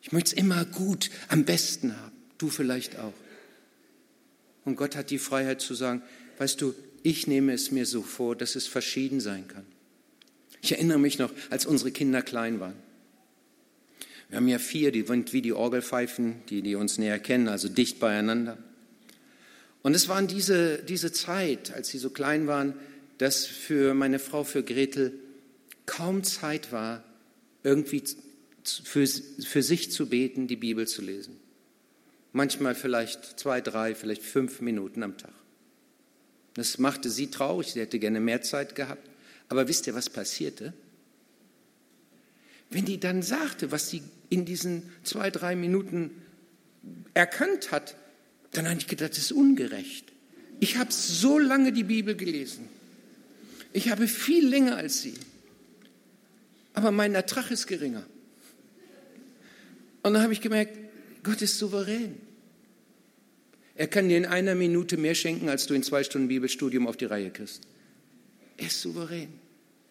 Ich 0.00 0.12
möchte 0.12 0.28
es 0.28 0.32
immer 0.32 0.64
gut, 0.64 1.10
am 1.28 1.44
besten 1.44 1.94
haben. 1.94 2.16
Du 2.38 2.48
vielleicht 2.48 2.98
auch. 2.98 3.12
Und 4.64 4.76
Gott 4.76 4.96
hat 4.96 5.10
die 5.10 5.18
Freiheit 5.18 5.60
zu 5.60 5.74
sagen, 5.74 6.00
weißt 6.38 6.58
du, 6.58 6.74
ich 7.02 7.26
nehme 7.26 7.52
es 7.52 7.70
mir 7.70 7.84
so 7.84 8.00
vor, 8.00 8.34
dass 8.34 8.56
es 8.56 8.66
verschieden 8.66 9.20
sein 9.20 9.46
kann. 9.46 9.66
Ich 10.62 10.72
erinnere 10.72 10.98
mich 10.98 11.18
noch, 11.18 11.34
als 11.50 11.66
unsere 11.66 11.90
Kinder 11.90 12.22
klein 12.22 12.60
waren. 12.60 12.76
Wir 14.34 14.38
haben 14.38 14.48
ja 14.48 14.58
vier, 14.58 14.90
die 14.90 15.06
sind 15.06 15.32
wie 15.32 15.42
die 15.42 15.52
Orgelpfeifen, 15.52 16.42
die, 16.48 16.60
die 16.60 16.74
uns 16.74 16.98
näher 16.98 17.20
kennen, 17.20 17.46
also 17.46 17.68
dicht 17.68 18.00
beieinander. 18.00 18.58
Und 19.82 19.94
es 19.94 20.08
waren 20.08 20.26
diese, 20.26 20.78
diese 20.82 21.12
Zeit, 21.12 21.72
als 21.72 21.90
sie 21.90 21.98
so 21.98 22.10
klein 22.10 22.48
waren, 22.48 22.74
dass 23.18 23.46
für 23.46 23.94
meine 23.94 24.18
Frau, 24.18 24.42
für 24.42 24.64
Gretel, 24.64 25.12
kaum 25.86 26.24
Zeit 26.24 26.72
war, 26.72 27.04
irgendwie 27.62 28.02
für, 28.64 29.06
für 29.06 29.62
sich 29.62 29.92
zu 29.92 30.08
beten, 30.08 30.48
die 30.48 30.56
Bibel 30.56 30.88
zu 30.88 31.00
lesen. 31.00 31.36
Manchmal 32.32 32.74
vielleicht 32.74 33.38
zwei, 33.38 33.60
drei, 33.60 33.94
vielleicht 33.94 34.22
fünf 34.22 34.60
Minuten 34.60 35.04
am 35.04 35.16
Tag. 35.16 35.30
Das 36.54 36.78
machte 36.78 37.08
sie 37.08 37.30
traurig, 37.30 37.68
sie 37.68 37.80
hätte 37.80 38.00
gerne 38.00 38.18
mehr 38.18 38.42
Zeit 38.42 38.74
gehabt. 38.74 39.08
Aber 39.48 39.68
wisst 39.68 39.86
ihr, 39.86 39.94
was 39.94 40.10
passierte? 40.10 40.74
Wenn 42.74 42.84
die 42.84 42.98
dann 42.98 43.22
sagte, 43.22 43.70
was 43.70 43.88
sie 43.88 44.02
in 44.30 44.44
diesen 44.44 44.82
zwei, 45.04 45.30
drei 45.30 45.54
Minuten 45.54 46.10
erkannt 47.14 47.70
hat, 47.70 47.94
dann 48.50 48.68
habe 48.68 48.80
ich 48.80 48.88
gedacht, 48.88 49.12
das 49.12 49.18
ist 49.18 49.32
ungerecht. 49.32 50.12
Ich 50.58 50.76
habe 50.76 50.92
so 50.92 51.38
lange 51.38 51.72
die 51.72 51.84
Bibel 51.84 52.16
gelesen. 52.16 52.68
Ich 53.72 53.90
habe 53.90 54.08
viel 54.08 54.48
länger 54.48 54.76
als 54.76 55.02
sie. 55.02 55.14
Aber 56.72 56.90
mein 56.90 57.14
Ertrag 57.14 57.52
ist 57.52 57.68
geringer. 57.68 58.04
Und 60.02 60.14
dann 60.14 60.22
habe 60.22 60.32
ich 60.32 60.40
gemerkt, 60.40 60.76
Gott 61.22 61.42
ist 61.42 61.56
souverän. 61.58 62.16
Er 63.76 63.86
kann 63.86 64.08
dir 64.08 64.18
in 64.18 64.26
einer 64.26 64.56
Minute 64.56 64.96
mehr 64.96 65.14
schenken, 65.14 65.48
als 65.48 65.66
du 65.66 65.74
in 65.74 65.84
zwei 65.84 66.02
Stunden 66.02 66.26
Bibelstudium 66.26 66.88
auf 66.88 66.96
die 66.96 67.04
Reihe 67.04 67.30
kriegst. 67.30 67.62
Er 68.56 68.66
ist 68.66 68.80
souverän. 68.80 69.28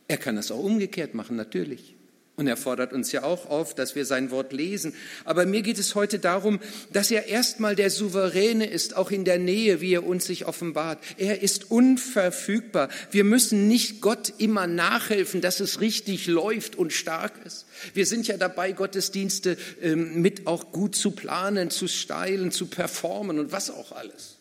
Er 0.09 0.17
kann 0.17 0.35
das 0.35 0.51
auch 0.51 0.61
umgekehrt 0.61 1.13
machen, 1.13 1.37
natürlich. 1.37 1.92
Und 2.35 2.47
er 2.47 2.57
fordert 2.57 2.93
uns 2.93 3.11
ja 3.11 3.21
auch 3.21 3.47
auf, 3.47 3.75
dass 3.75 3.93
wir 3.93 4.07
sein 4.07 4.31
Wort 4.31 4.53
lesen. 4.53 4.95
Aber 5.23 5.45
mir 5.45 5.61
geht 5.61 5.77
es 5.77 5.93
heute 5.93 6.17
darum, 6.17 6.59
dass 6.91 7.11
er 7.11 7.27
erstmal 7.27 7.75
der 7.75 7.91
Souveräne 7.91 8.65
ist, 8.65 8.95
auch 8.95 9.11
in 9.11 9.23
der 9.23 9.37
Nähe, 9.37 9.81
wie 9.81 9.93
er 9.93 10.03
uns 10.03 10.25
sich 10.25 10.47
offenbart. 10.47 10.97
Er 11.17 11.43
ist 11.43 11.69
unverfügbar. 11.69 12.89
Wir 13.11 13.23
müssen 13.23 13.67
nicht 13.67 14.01
Gott 14.01 14.33
immer 14.39 14.65
nachhelfen, 14.65 15.41
dass 15.41 15.59
es 15.59 15.79
richtig 15.79 16.25
läuft 16.25 16.75
und 16.75 16.91
stark 16.91 17.33
ist. 17.45 17.67
Wir 17.93 18.07
sind 18.07 18.27
ja 18.27 18.35
dabei, 18.35 18.71
Gottesdienste 18.71 19.55
ähm, 19.79 20.23
mit 20.23 20.47
auch 20.47 20.71
gut 20.71 20.95
zu 20.95 21.11
planen, 21.11 21.69
zu 21.69 21.87
steilen, 21.87 22.49
zu 22.49 22.65
performen 22.65 23.37
und 23.37 23.51
was 23.51 23.69
auch 23.69 23.91
alles. 23.91 24.37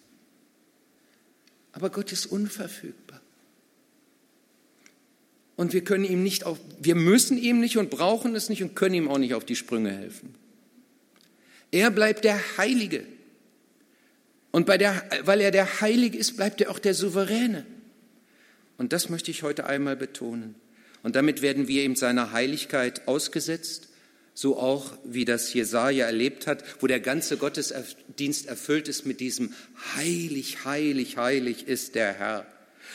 Aber 1.73 1.91
Gott 1.91 2.11
ist 2.11 2.25
unverfügbar. 2.25 3.02
Und 5.57 5.73
wir 5.73 5.85
können 5.85 6.05
ihm 6.05 6.23
nicht 6.23 6.45
auf, 6.45 6.59
wir 6.81 6.95
müssen 6.95 7.39
ihm 7.39 7.61
nicht 7.61 7.77
und 7.77 7.91
brauchen 7.91 8.35
es 8.35 8.49
nicht 8.49 8.63
und 8.63 8.75
können 8.75 8.95
ihm 8.95 9.09
auch 9.09 9.19
nicht 9.19 9.35
auf 9.35 9.45
die 9.45 9.57
Sprünge 9.57 9.91
helfen. 9.91 10.35
Er 11.71 11.91
bleibt 11.91 12.25
der 12.25 12.39
Heilige. 12.59 13.05
Und 14.51 14.67
bei 14.67 14.77
der, 14.79 15.03
weil 15.25 15.41
er 15.41 15.51
der 15.51 15.81
Heilige 15.81 16.19
ist, 16.19 16.37
bleibt 16.37 16.61
er 16.61 16.71
auch 16.71 16.79
der 16.79 16.95
Souveräne. 16.95 17.67
Und 18.77 18.93
das 18.93 19.09
möchte 19.09 19.31
ich 19.31 19.43
heute 19.43 19.67
einmal 19.67 19.97
betonen. 19.97 20.55
Und 21.03 21.17
damit 21.17 21.43
werden 21.43 21.69
wir 21.69 21.85
ihm 21.85 21.97
seiner 21.97 22.33
Heiligkeit 22.33 23.09
ausgesetzt, 23.09 23.89
so 24.35 24.59
auch 24.59 24.93
wie 25.05 25.25
das 25.25 25.53
Jesaja 25.53 26.07
erlebt 26.07 26.47
hat, 26.47 26.65
wo 26.81 26.87
der 26.87 27.01
ganze 27.01 27.37
Gottesdienst 27.37 28.47
erfüllt 28.47 28.89
ist 28.89 29.05
mit 29.05 29.21
diesem 29.21 29.53
Heilig, 29.97 30.65
heilig, 30.65 31.17
heilig 31.17 31.67
ist 31.67 31.95
der 31.95 32.13
Herr. 32.13 32.47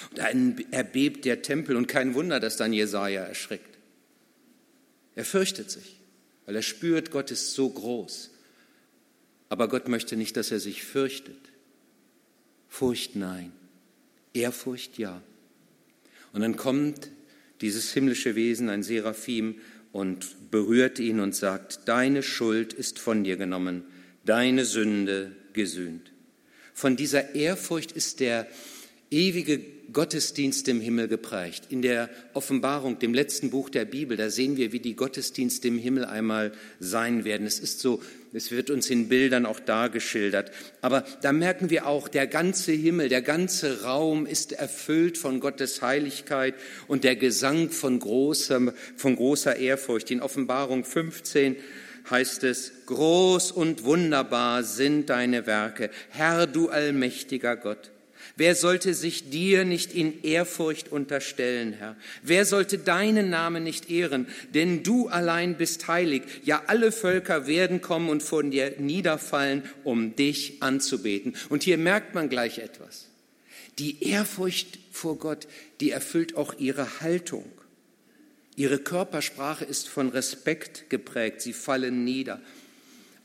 Und 0.10 0.20
dann 0.20 0.66
erbebt 0.72 1.26
der 1.26 1.42
Tempel 1.42 1.76
und 1.76 1.88
kein 1.88 2.14
Wunder, 2.14 2.40
dass 2.40 2.58
dann 2.58 2.74
Jesaja 2.74 3.24
erschrickt. 3.24 3.78
Er 5.16 5.26
fürchtet 5.26 5.72
sich, 5.72 6.00
weil 6.46 6.56
er 6.56 6.62
spürt, 6.62 7.12
Gott 7.12 7.32
ist 7.32 7.54
so 7.54 7.70
groß. 7.70 8.32
Aber 9.50 9.68
Gott 9.68 9.88
möchte 9.88 10.16
nicht, 10.18 10.38
dass 10.38 10.52
er 10.52 10.60
sich 10.60 10.84
fürchtet. 10.84 11.40
Furcht 12.68 13.16
nein, 13.16 13.52
Ehrfurcht 14.34 14.98
ja. 14.98 15.22
Und 16.34 16.42
dann 16.42 16.58
kommt 16.58 17.10
dieses 17.62 17.92
himmlische 17.94 18.36
Wesen, 18.36 18.70
ein 18.70 18.84
Seraphim, 18.84 19.56
und 19.92 20.52
berührt 20.52 21.00
ihn 21.00 21.20
und 21.20 21.36
sagt, 21.36 21.88
deine 21.88 22.22
Schuld 22.22 22.74
ist 22.74 23.00
von 23.00 23.24
dir 23.24 23.38
genommen, 23.38 23.84
deine 24.26 24.66
Sünde 24.66 25.36
gesühnt. 25.54 26.12
Von 26.74 26.96
dieser 26.96 27.34
Ehrfurcht 27.34 27.92
ist 27.94 28.20
der 28.20 28.48
ewige 29.10 29.60
Gottesdienst 29.94 30.68
im 30.68 30.82
Himmel 30.82 31.08
geprägt. 31.08 31.66
In 31.70 31.82
der 31.82 32.10
Offenbarung, 32.34 33.00
dem 33.00 33.14
letzten 33.14 33.50
Buch 33.50 33.70
der 33.70 33.86
Bibel, 33.86 34.18
da 34.18 34.30
sehen 34.30 34.58
wir, 34.58 34.72
wie 34.72 34.80
die 34.80 34.96
Gottesdienste 34.96 35.70
im 35.70 35.78
Himmel 35.78 36.06
einmal 36.06 36.52
sein 36.80 37.24
werden. 37.24 37.48
Es 37.48 37.60
ist 37.60 37.80
so, 37.80 38.02
es 38.34 38.52
wird 38.52 38.70
uns 38.70 38.90
in 38.90 39.08
Bildern 39.08 39.46
auch 39.46 39.60
dargeschildert. 39.60 40.52
Aber 40.82 41.06
da 41.22 41.32
merken 41.32 41.70
wir 41.70 41.88
auch, 41.88 42.08
der 42.08 42.28
ganze 42.28 42.74
Himmel, 42.74 43.10
der 43.10 43.22
ganze 43.22 43.84
Raum 43.84 44.26
ist 44.26 44.52
erfüllt 44.52 45.18
von 45.18 45.40
Gottes 45.40 45.82
Heiligkeit 45.82 46.56
und 46.88 47.04
der 47.04 47.16
Gesang 47.16 47.70
von 47.70 48.00
großer, 48.00 48.74
von 48.96 49.16
großer 49.16 49.56
Ehrfurcht. 49.56 50.12
In 50.12 50.22
Offenbarung 50.22 50.84
15 50.84 51.56
heißt 52.10 52.44
es, 52.44 52.72
groß 52.86 53.52
und 53.52 53.84
wunderbar 53.84 54.64
sind 54.64 55.10
deine 55.10 55.46
Werke, 55.46 55.90
Herr 56.10 56.48
du 56.48 56.70
allmächtiger 56.70 57.56
Gott. 57.56 57.92
Wer 58.38 58.54
sollte 58.54 58.94
sich 58.94 59.32
dir 59.32 59.66
nicht 59.66 59.96
in 59.96 60.22
Ehrfurcht 60.22 60.92
unterstellen, 60.92 61.74
Herr? 61.74 61.96
Wer 62.22 62.46
sollte 62.46 62.78
deinen 62.78 63.32
Namen 63.32 63.64
nicht 63.64 63.90
ehren? 63.90 64.28
Denn 64.54 64.84
du 64.84 65.08
allein 65.08 65.58
bist 65.58 65.88
heilig. 65.88 66.22
Ja, 66.44 66.62
alle 66.68 66.92
Völker 66.92 67.48
werden 67.48 67.82
kommen 67.82 68.10
und 68.10 68.22
vor 68.22 68.44
dir 68.44 68.76
niederfallen, 68.78 69.64
um 69.84 70.16
dich 70.16 70.62
anzubeten. 70.62 71.36
Und 71.50 71.64
hier 71.64 71.80
merkt 71.80 72.14
man 72.14 72.30
gleich 72.30 72.60
etwas. 72.60 73.08
Die 73.80 74.04
Ehrfurcht 74.04 74.78
vor 74.92 75.18
Gott, 75.18 75.48
die 75.82 75.90
erfüllt 75.90 76.36
auch 76.36 76.54
ihre 76.60 77.02
Haltung. 77.02 77.46
Ihre 78.56 78.78
Körpersprache 78.78 79.66
ist 79.66 79.90
von 79.90 80.10
Respekt 80.10 80.92
geprägt. 80.92 81.42
Sie 81.42 81.54
fallen 81.54 82.04
nieder. 82.04 82.40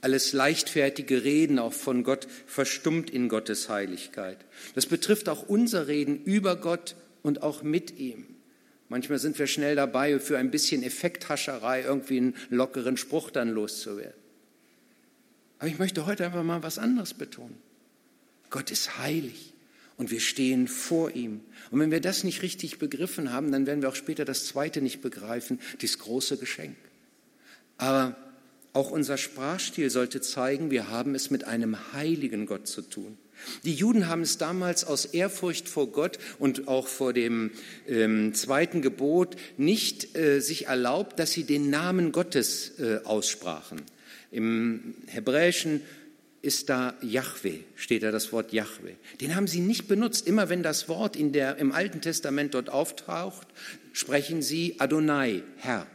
Alles 0.02 0.32
leichtfertige 0.32 1.22
Reden 1.22 1.60
auch 1.60 1.72
von 1.72 2.02
Gott 2.02 2.26
verstummt 2.46 3.08
in 3.08 3.28
Gottes 3.28 3.68
Heiligkeit. 3.68 4.36
Das 4.74 4.86
betrifft 4.86 5.28
auch 5.28 5.48
unser 5.48 5.86
Reden 5.86 6.24
über 6.24 6.56
Gott 6.56 6.96
und 7.22 7.42
auch 7.42 7.62
mit 7.62 7.98
ihm. 7.98 8.26
Manchmal 8.88 9.20
sind 9.20 9.38
wir 9.38 9.46
schnell 9.46 9.76
dabei, 9.76 10.18
für 10.18 10.38
ein 10.38 10.50
bisschen 10.50 10.82
Effekthascherei 10.82 11.82
irgendwie 11.82 12.18
einen 12.18 12.34
lockeren 12.50 12.96
Spruch 12.96 13.30
dann 13.30 13.50
loszuwerden. 13.50 14.20
Aber 15.60 15.68
ich 15.68 15.78
möchte 15.78 16.04
heute 16.04 16.26
einfach 16.26 16.42
mal 16.42 16.64
was 16.64 16.78
anderes 16.78 17.14
betonen. 17.14 17.56
Gott 18.50 18.72
ist 18.72 18.98
heilig 18.98 19.54
und 19.96 20.10
wir 20.10 20.18
stehen 20.18 20.66
vor 20.66 21.12
ihm. 21.12 21.42
Und 21.70 21.78
wenn 21.78 21.92
wir 21.92 22.00
das 22.00 22.24
nicht 22.24 22.42
richtig 22.42 22.80
begriffen 22.80 23.32
haben, 23.32 23.52
dann 23.52 23.68
werden 23.68 23.82
wir 23.82 23.88
auch 23.88 23.94
später 23.94 24.24
das 24.24 24.46
Zweite 24.46 24.82
nicht 24.82 25.00
begreifen, 25.00 25.60
dieses 25.80 26.00
große 26.00 26.38
Geschenk. 26.38 26.76
Aber 27.78 28.16
auch 28.72 28.90
unser 28.90 29.18
Sprachstil 29.18 29.90
sollte 29.90 30.20
zeigen, 30.20 30.70
wir 30.70 30.88
haben 30.88 31.14
es 31.14 31.30
mit 31.30 31.44
einem 31.44 31.92
heiligen 31.92 32.46
Gott 32.46 32.66
zu 32.66 32.82
tun. 32.82 33.18
Die 33.64 33.74
Juden 33.74 34.08
haben 34.08 34.22
es 34.22 34.38
damals 34.38 34.84
aus 34.84 35.04
Ehrfurcht 35.04 35.68
vor 35.68 35.88
Gott 35.88 36.18
und 36.38 36.68
auch 36.68 36.86
vor 36.86 37.12
dem 37.12 37.50
ähm, 37.88 38.34
zweiten 38.34 38.82
Gebot 38.82 39.36
nicht 39.56 40.16
äh, 40.16 40.40
sich 40.40 40.66
erlaubt, 40.66 41.18
dass 41.18 41.32
sie 41.32 41.44
den 41.44 41.68
Namen 41.70 42.12
Gottes 42.12 42.78
äh, 42.78 43.00
aussprachen. 43.04 43.82
Im 44.30 44.94
Hebräischen 45.08 45.82
ist 46.40 46.68
da 46.68 46.94
Yahweh, 47.02 47.60
steht 47.76 48.02
da 48.02 48.10
das 48.10 48.32
Wort 48.32 48.52
Yahweh. 48.52 48.94
Den 49.20 49.36
haben 49.36 49.46
sie 49.46 49.60
nicht 49.60 49.86
benutzt. 49.86 50.26
Immer 50.26 50.48
wenn 50.48 50.62
das 50.62 50.88
Wort 50.88 51.16
in 51.16 51.32
der, 51.32 51.56
im 51.58 51.72
Alten 51.72 52.00
Testament 52.00 52.54
dort 52.54 52.68
auftaucht, 52.68 53.46
sprechen 53.92 54.42
sie 54.42 54.76
Adonai, 54.78 55.42
Herr. 55.56 55.86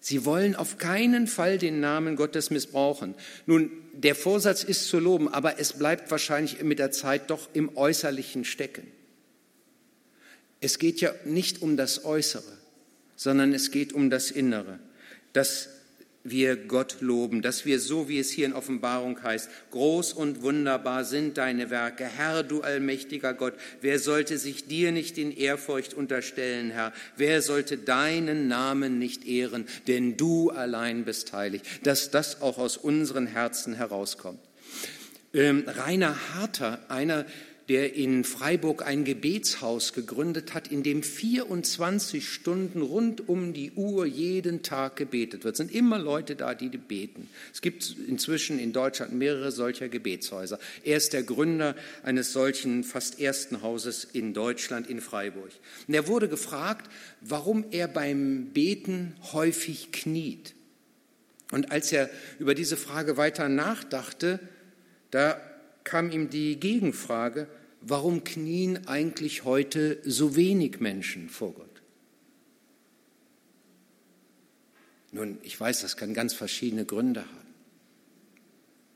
Sie 0.00 0.24
wollen 0.24 0.54
auf 0.54 0.78
keinen 0.78 1.26
Fall 1.26 1.58
den 1.58 1.80
Namen 1.80 2.16
Gottes 2.16 2.50
missbrauchen. 2.50 3.14
Nun, 3.46 3.70
der 3.92 4.14
Vorsatz 4.14 4.62
ist 4.62 4.88
zu 4.88 4.98
loben, 4.98 5.28
aber 5.28 5.58
es 5.58 5.72
bleibt 5.72 6.10
wahrscheinlich 6.10 6.62
mit 6.62 6.78
der 6.78 6.92
Zeit 6.92 7.30
doch 7.30 7.48
im 7.52 7.76
Äußerlichen 7.76 8.44
stecken. 8.44 8.86
Es 10.60 10.78
geht 10.78 11.00
ja 11.00 11.12
nicht 11.24 11.62
um 11.62 11.76
das 11.76 12.04
Äußere, 12.04 12.58
sondern 13.16 13.52
es 13.52 13.70
geht 13.70 13.92
um 13.92 14.10
das 14.10 14.30
Innere. 14.30 14.78
Das 15.32 15.68
wir 16.24 16.56
Gott 16.56 16.96
loben, 17.00 17.42
dass 17.42 17.64
wir 17.64 17.80
so, 17.80 18.08
wie 18.08 18.18
es 18.18 18.30
hier 18.30 18.46
in 18.46 18.52
Offenbarung 18.52 19.22
heißt, 19.22 19.48
groß 19.70 20.12
und 20.12 20.42
wunderbar 20.42 21.04
sind 21.04 21.38
deine 21.38 21.70
Werke. 21.70 22.04
Herr, 22.04 22.42
du 22.42 22.60
allmächtiger 22.60 23.34
Gott, 23.34 23.54
wer 23.80 23.98
sollte 23.98 24.38
sich 24.38 24.66
dir 24.66 24.92
nicht 24.92 25.18
in 25.18 25.34
Ehrfurcht 25.34 25.94
unterstellen, 25.94 26.70
Herr? 26.70 26.92
Wer 27.16 27.42
sollte 27.42 27.78
deinen 27.78 28.48
Namen 28.48 28.98
nicht 28.98 29.26
ehren? 29.26 29.66
Denn 29.86 30.16
du 30.16 30.50
allein 30.50 31.04
bist 31.04 31.32
heilig. 31.32 31.62
Dass 31.82 32.10
das 32.10 32.42
auch 32.42 32.58
aus 32.58 32.76
unseren 32.76 33.26
Herzen 33.26 33.74
herauskommt. 33.74 34.40
Ähm, 35.34 35.64
Rainer 35.66 36.16
Harter, 36.34 36.80
einer 36.88 37.26
der 37.68 37.94
in 37.94 38.24
Freiburg 38.24 38.86
ein 38.86 39.04
Gebetshaus 39.04 39.92
gegründet 39.92 40.54
hat, 40.54 40.68
in 40.68 40.82
dem 40.82 41.02
24 41.02 42.26
Stunden 42.26 42.80
rund 42.80 43.28
um 43.28 43.52
die 43.52 43.72
Uhr 43.72 44.06
jeden 44.06 44.62
Tag 44.62 44.96
gebetet 44.96 45.44
wird. 45.44 45.52
Es 45.52 45.58
sind 45.58 45.74
immer 45.74 45.98
Leute 45.98 46.34
da, 46.34 46.54
die 46.54 46.68
beten. 46.68 47.28
Es 47.52 47.60
gibt 47.60 47.94
inzwischen 48.08 48.58
in 48.58 48.72
Deutschland 48.72 49.12
mehrere 49.12 49.52
solcher 49.52 49.90
Gebetshäuser. 49.90 50.58
Er 50.82 50.96
ist 50.96 51.12
der 51.12 51.22
Gründer 51.22 51.76
eines 52.02 52.32
solchen 52.32 52.84
fast 52.84 53.20
ersten 53.20 53.60
Hauses 53.60 54.04
in 54.04 54.32
Deutschland, 54.32 54.88
in 54.88 55.02
Freiburg. 55.02 55.50
Und 55.86 55.94
er 55.94 56.08
wurde 56.08 56.28
gefragt, 56.28 56.90
warum 57.20 57.66
er 57.70 57.86
beim 57.86 58.46
Beten 58.54 59.14
häufig 59.32 59.92
kniet. 59.92 60.54
Und 61.50 61.70
als 61.70 61.92
er 61.92 62.08
über 62.38 62.54
diese 62.54 62.78
Frage 62.78 63.18
weiter 63.18 63.50
nachdachte, 63.50 64.40
da 65.10 65.38
kam 65.84 66.10
ihm 66.10 66.28
die 66.30 66.60
Gegenfrage, 66.60 67.46
warum 67.88 68.24
knien 68.24 68.86
eigentlich 68.86 69.44
heute 69.44 69.98
so 70.04 70.36
wenig 70.36 70.80
Menschen 70.80 71.28
vor 71.28 71.52
Gott? 71.52 71.82
Nun, 75.12 75.38
ich 75.42 75.58
weiß, 75.58 75.80
das 75.80 75.96
kann 75.96 76.12
ganz 76.12 76.34
verschiedene 76.34 76.84
Gründe 76.84 77.24
haben. 77.24 77.48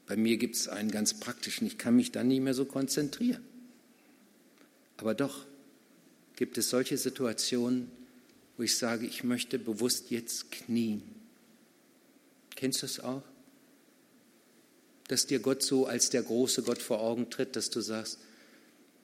Bei 0.07 0.17
mir 0.17 0.37
gibt 0.37 0.57
es 0.57 0.69
einen 0.69 0.91
ganz 0.91 1.15
praktischen, 1.15 1.67
ich 1.67 1.79
kann 1.79 1.97
mich 1.97 2.13
dann 2.13 2.29
nicht 2.29 2.43
mehr 2.43 2.55
so 2.55 2.67
konzentrieren. 2.67 3.43
Aber 4.99 5.15
doch 5.15 5.47
gibt 6.37 6.59
es 6.59 6.69
solche 6.69 6.99
Situationen, 6.99 7.91
wo 8.57 8.63
ich 8.63 8.77
sage, 8.77 9.07
ich 9.07 9.25
möchte 9.25 9.59
bewusst 9.59 10.11
jetzt 10.11 10.51
knien. 10.53 11.03
Kennst 12.57 12.83
du 12.83 12.87
es 12.87 13.01
auch? 13.01 13.23
Dass 15.09 15.27
dir 15.27 15.39
Gott 15.39 15.63
so 15.63 15.87
als 15.87 16.11
der 16.11 16.23
große 16.23 16.63
Gott 16.63 16.83
vor 16.83 17.01
Augen 17.01 17.31
tritt, 17.31 17.57
dass 17.57 17.71
du 17.71 17.81
sagst, 17.81 18.19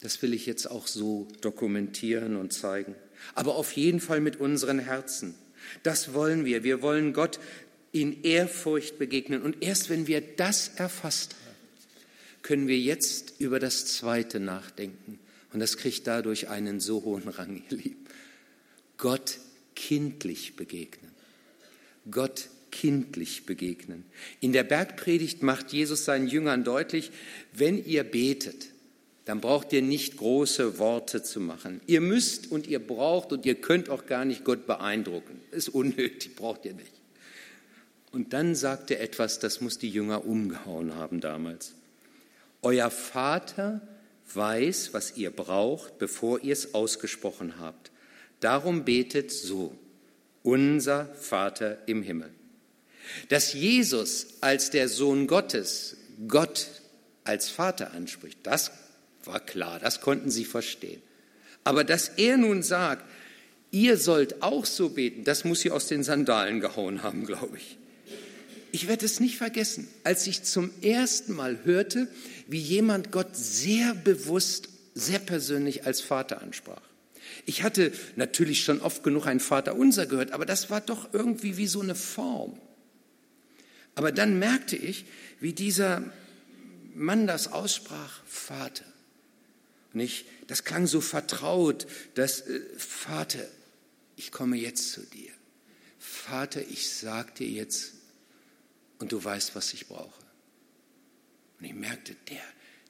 das 0.00 0.22
will 0.22 0.32
ich 0.32 0.46
jetzt 0.46 0.70
auch 0.70 0.86
so 0.86 1.28
dokumentieren 1.40 2.36
und 2.36 2.52
zeigen. 2.52 2.94
Aber 3.34 3.56
auf 3.56 3.72
jeden 3.72 4.00
Fall 4.00 4.20
mit 4.20 4.36
unseren 4.40 4.78
Herzen. 4.78 5.34
Das 5.82 6.14
wollen 6.14 6.44
wir. 6.44 6.62
Wir 6.62 6.82
wollen 6.82 7.12
Gott 7.12 7.40
in 7.92 8.22
Ehrfurcht 8.22 8.98
begegnen. 8.98 9.42
Und 9.42 9.62
erst 9.62 9.90
wenn 9.90 10.06
wir 10.06 10.20
das 10.20 10.68
erfasst 10.76 11.34
haben, 11.34 11.56
können 12.42 12.68
wir 12.68 12.78
jetzt 12.78 13.34
über 13.40 13.58
das 13.58 13.86
Zweite 13.86 14.40
nachdenken. 14.40 15.18
Und 15.52 15.60
das 15.60 15.76
kriegt 15.76 16.06
dadurch 16.06 16.48
einen 16.48 16.80
so 16.80 17.02
hohen 17.04 17.28
Rang, 17.28 17.62
ihr 17.70 17.76
Lieben. 17.76 18.04
Gott 18.96 19.38
kindlich 19.74 20.56
begegnen. 20.56 21.10
Gott 22.10 22.48
kindlich 22.70 23.46
begegnen. 23.46 24.04
In 24.40 24.52
der 24.52 24.64
Bergpredigt 24.64 25.42
macht 25.42 25.72
Jesus 25.72 26.04
seinen 26.04 26.28
Jüngern 26.28 26.64
deutlich, 26.64 27.10
wenn 27.52 27.84
ihr 27.84 28.04
betet, 28.04 28.68
dann 29.28 29.42
braucht 29.42 29.74
ihr 29.74 29.82
nicht 29.82 30.16
große 30.16 30.78
Worte 30.78 31.22
zu 31.22 31.38
machen. 31.38 31.82
Ihr 31.86 32.00
müsst 32.00 32.50
und 32.50 32.66
ihr 32.66 32.78
braucht 32.78 33.30
und 33.30 33.44
ihr 33.44 33.56
könnt 33.56 33.90
auch 33.90 34.06
gar 34.06 34.24
nicht 34.24 34.42
Gott 34.42 34.66
beeindrucken. 34.66 35.42
Ist 35.50 35.68
unnötig, 35.68 36.34
braucht 36.34 36.64
ihr 36.64 36.72
nicht. 36.72 36.94
Und 38.10 38.32
dann 38.32 38.54
sagt 38.54 38.90
er 38.90 39.02
etwas, 39.02 39.38
das 39.38 39.60
muss 39.60 39.76
die 39.76 39.90
Jünger 39.90 40.24
umgehauen 40.24 40.94
haben 40.94 41.20
damals. 41.20 41.74
Euer 42.62 42.90
Vater 42.90 43.82
weiß, 44.32 44.94
was 44.94 45.18
ihr 45.18 45.30
braucht, 45.30 45.98
bevor 45.98 46.40
ihr 46.42 46.54
es 46.54 46.72
ausgesprochen 46.72 47.56
habt. 47.60 47.90
Darum 48.40 48.86
betet 48.86 49.30
so, 49.30 49.76
unser 50.42 51.04
Vater 51.16 51.76
im 51.84 52.02
Himmel. 52.02 52.30
Dass 53.28 53.52
Jesus 53.52 54.38
als 54.40 54.70
der 54.70 54.88
Sohn 54.88 55.26
Gottes 55.26 55.98
Gott 56.28 56.68
als 57.24 57.50
Vater 57.50 57.92
anspricht, 57.92 58.38
das 58.44 58.70
war 59.28 59.40
klar, 59.40 59.78
das 59.78 60.00
konnten 60.00 60.30
sie 60.30 60.44
verstehen. 60.44 61.00
Aber 61.64 61.84
dass 61.84 62.08
er 62.08 62.36
nun 62.36 62.62
sagt, 62.62 63.04
ihr 63.70 63.96
sollt 63.96 64.42
auch 64.42 64.66
so 64.66 64.90
beten, 64.90 65.24
das 65.24 65.44
muss 65.44 65.60
sie 65.60 65.70
aus 65.70 65.86
den 65.86 66.02
Sandalen 66.02 66.60
gehauen 66.60 67.02
haben, 67.02 67.26
glaube 67.26 67.58
ich. 67.58 67.78
Ich 68.72 68.88
werde 68.88 69.06
es 69.06 69.20
nicht 69.20 69.36
vergessen, 69.36 69.88
als 70.04 70.26
ich 70.26 70.42
zum 70.42 70.70
ersten 70.82 71.34
Mal 71.34 71.60
hörte, 71.64 72.08
wie 72.46 72.58
jemand 72.58 73.12
Gott 73.12 73.34
sehr 73.34 73.94
bewusst, 73.94 74.68
sehr 74.94 75.18
persönlich 75.18 75.86
als 75.86 76.00
Vater 76.00 76.42
ansprach. 76.42 76.82
Ich 77.46 77.62
hatte 77.62 77.92
natürlich 78.16 78.64
schon 78.64 78.80
oft 78.80 79.02
genug 79.02 79.26
ein 79.26 79.40
Vater 79.40 79.74
unser 79.74 80.06
gehört, 80.06 80.32
aber 80.32 80.44
das 80.44 80.70
war 80.70 80.80
doch 80.80 81.12
irgendwie 81.12 81.56
wie 81.56 81.66
so 81.66 81.80
eine 81.80 81.94
Form. 81.94 82.58
Aber 83.94 84.12
dann 84.12 84.38
merkte 84.38 84.76
ich, 84.76 85.06
wie 85.40 85.52
dieser 85.52 86.02
Mann 86.94 87.26
das 87.26 87.52
aussprach, 87.52 88.20
Vater. 88.26 88.84
Und 89.98 90.04
ich, 90.04 90.26
das 90.46 90.62
klang 90.62 90.86
so 90.86 91.00
vertraut, 91.00 91.88
dass, 92.14 92.42
äh, 92.42 92.60
Vater, 92.76 93.44
ich 94.14 94.30
komme 94.30 94.56
jetzt 94.56 94.92
zu 94.92 95.00
dir. 95.00 95.32
Vater, 95.98 96.60
ich 96.60 96.88
sag 96.88 97.34
dir 97.34 97.48
jetzt, 97.48 97.94
und 99.00 99.10
du 99.10 99.24
weißt, 99.24 99.56
was 99.56 99.74
ich 99.74 99.88
brauche. 99.88 100.22
Und 101.58 101.66
ich 101.66 101.74
merkte, 101.74 102.14
der, 102.30 102.42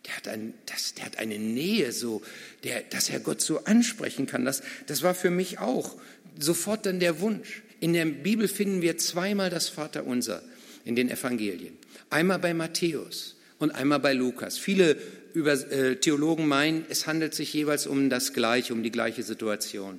der 0.04 0.16
hat, 0.18 0.28
ein, 0.28 0.52
das, 0.66 0.92
der 0.92 1.06
hat 1.06 1.16
eine 1.16 1.38
Nähe, 1.38 1.92
so, 1.92 2.20
der, 2.62 2.82
dass 2.82 3.08
er 3.08 3.20
Gott 3.20 3.40
so 3.40 3.64
ansprechen 3.64 4.26
kann. 4.26 4.44
Das, 4.44 4.62
das 4.86 5.00
war 5.00 5.14
für 5.14 5.30
mich 5.30 5.60
auch 5.60 5.98
sofort 6.38 6.84
dann 6.84 7.00
der 7.00 7.20
Wunsch. 7.20 7.62
In 7.80 7.94
der 7.94 8.04
Bibel 8.04 8.48
finden 8.48 8.82
wir 8.82 8.98
zweimal 8.98 9.48
das 9.48 9.70
Vaterunser 9.70 10.42
in 10.84 10.94
den 10.94 11.08
Evangelien. 11.08 11.78
Einmal 12.10 12.38
bei 12.38 12.52
Matthäus 12.52 13.37
und 13.58 13.72
einmal 13.72 14.00
bei 14.00 14.12
Lukas. 14.12 14.58
Viele 14.58 14.96
äh, 15.34 15.96
Theologen 15.96 16.46
meinen, 16.46 16.84
es 16.88 17.06
handelt 17.06 17.34
sich 17.34 17.52
jeweils 17.52 17.86
um 17.86 18.10
das 18.10 18.32
Gleiche, 18.32 18.72
um 18.72 18.82
die 18.82 18.92
gleiche 18.92 19.22
Situation. 19.22 19.98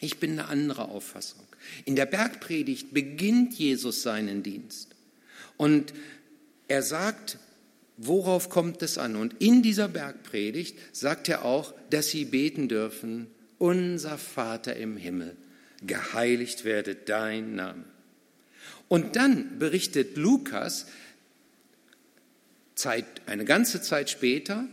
Ich 0.00 0.18
bin 0.18 0.32
eine 0.32 0.48
andere 0.48 0.88
Auffassung. 0.88 1.44
In 1.84 1.96
der 1.96 2.06
Bergpredigt 2.06 2.92
beginnt 2.94 3.54
Jesus 3.54 4.02
seinen 4.02 4.42
Dienst. 4.42 4.94
Und 5.56 5.92
er 6.68 6.82
sagt, 6.82 7.38
worauf 7.98 8.48
kommt 8.48 8.82
es 8.82 8.96
an? 8.96 9.16
Und 9.16 9.34
in 9.40 9.62
dieser 9.62 9.88
Bergpredigt 9.88 10.78
sagt 10.92 11.28
er 11.28 11.44
auch, 11.44 11.74
dass 11.90 12.08
sie 12.08 12.24
beten 12.24 12.68
dürfen, 12.68 13.26
unser 13.58 14.16
Vater 14.16 14.76
im 14.76 14.96
Himmel, 14.96 15.36
geheiligt 15.82 16.64
werde 16.64 16.94
dein 16.94 17.54
Name. 17.54 17.84
Und 18.88 19.16
dann 19.16 19.58
berichtet 19.58 20.16
Lukas 20.16 20.86
Zeit, 22.80 23.04
eine 23.26 23.44
ganze 23.44 23.82
Zeit 23.82 24.10
später, 24.10 24.66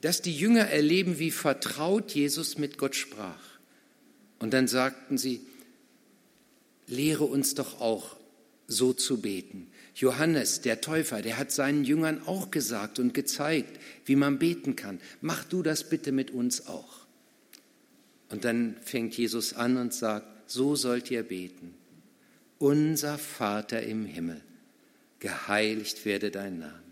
dass 0.00 0.22
die 0.22 0.36
Jünger 0.36 0.66
erleben, 0.68 1.18
wie 1.18 1.30
vertraut 1.30 2.12
Jesus 2.12 2.56
mit 2.56 2.78
Gott 2.78 2.94
sprach. 2.94 3.58
Und 4.38 4.54
dann 4.54 4.68
sagten 4.68 5.18
sie, 5.18 5.40
lehre 6.86 7.24
uns 7.24 7.54
doch 7.54 7.80
auch 7.80 8.16
so 8.68 8.92
zu 8.92 9.20
beten. 9.20 9.70
Johannes, 9.94 10.60
der 10.60 10.80
Täufer, 10.80 11.22
der 11.22 11.38
hat 11.38 11.50
seinen 11.50 11.84
Jüngern 11.84 12.22
auch 12.26 12.50
gesagt 12.50 13.00
und 13.00 13.14
gezeigt, 13.14 13.80
wie 14.04 14.14
man 14.14 14.38
beten 14.38 14.76
kann. 14.76 15.00
Mach 15.20 15.44
du 15.44 15.62
das 15.62 15.88
bitte 15.88 16.12
mit 16.12 16.30
uns 16.30 16.68
auch. 16.68 17.06
Und 18.30 18.44
dann 18.44 18.76
fängt 18.82 19.16
Jesus 19.16 19.54
an 19.54 19.76
und 19.76 19.92
sagt, 19.92 20.50
so 20.50 20.76
sollt 20.76 21.10
ihr 21.10 21.22
beten. 21.22 21.74
Unser 22.58 23.18
Vater 23.18 23.82
im 23.82 24.04
Himmel, 24.04 24.40
geheiligt 25.18 26.04
werde 26.04 26.30
dein 26.30 26.58
Name. 26.58 26.87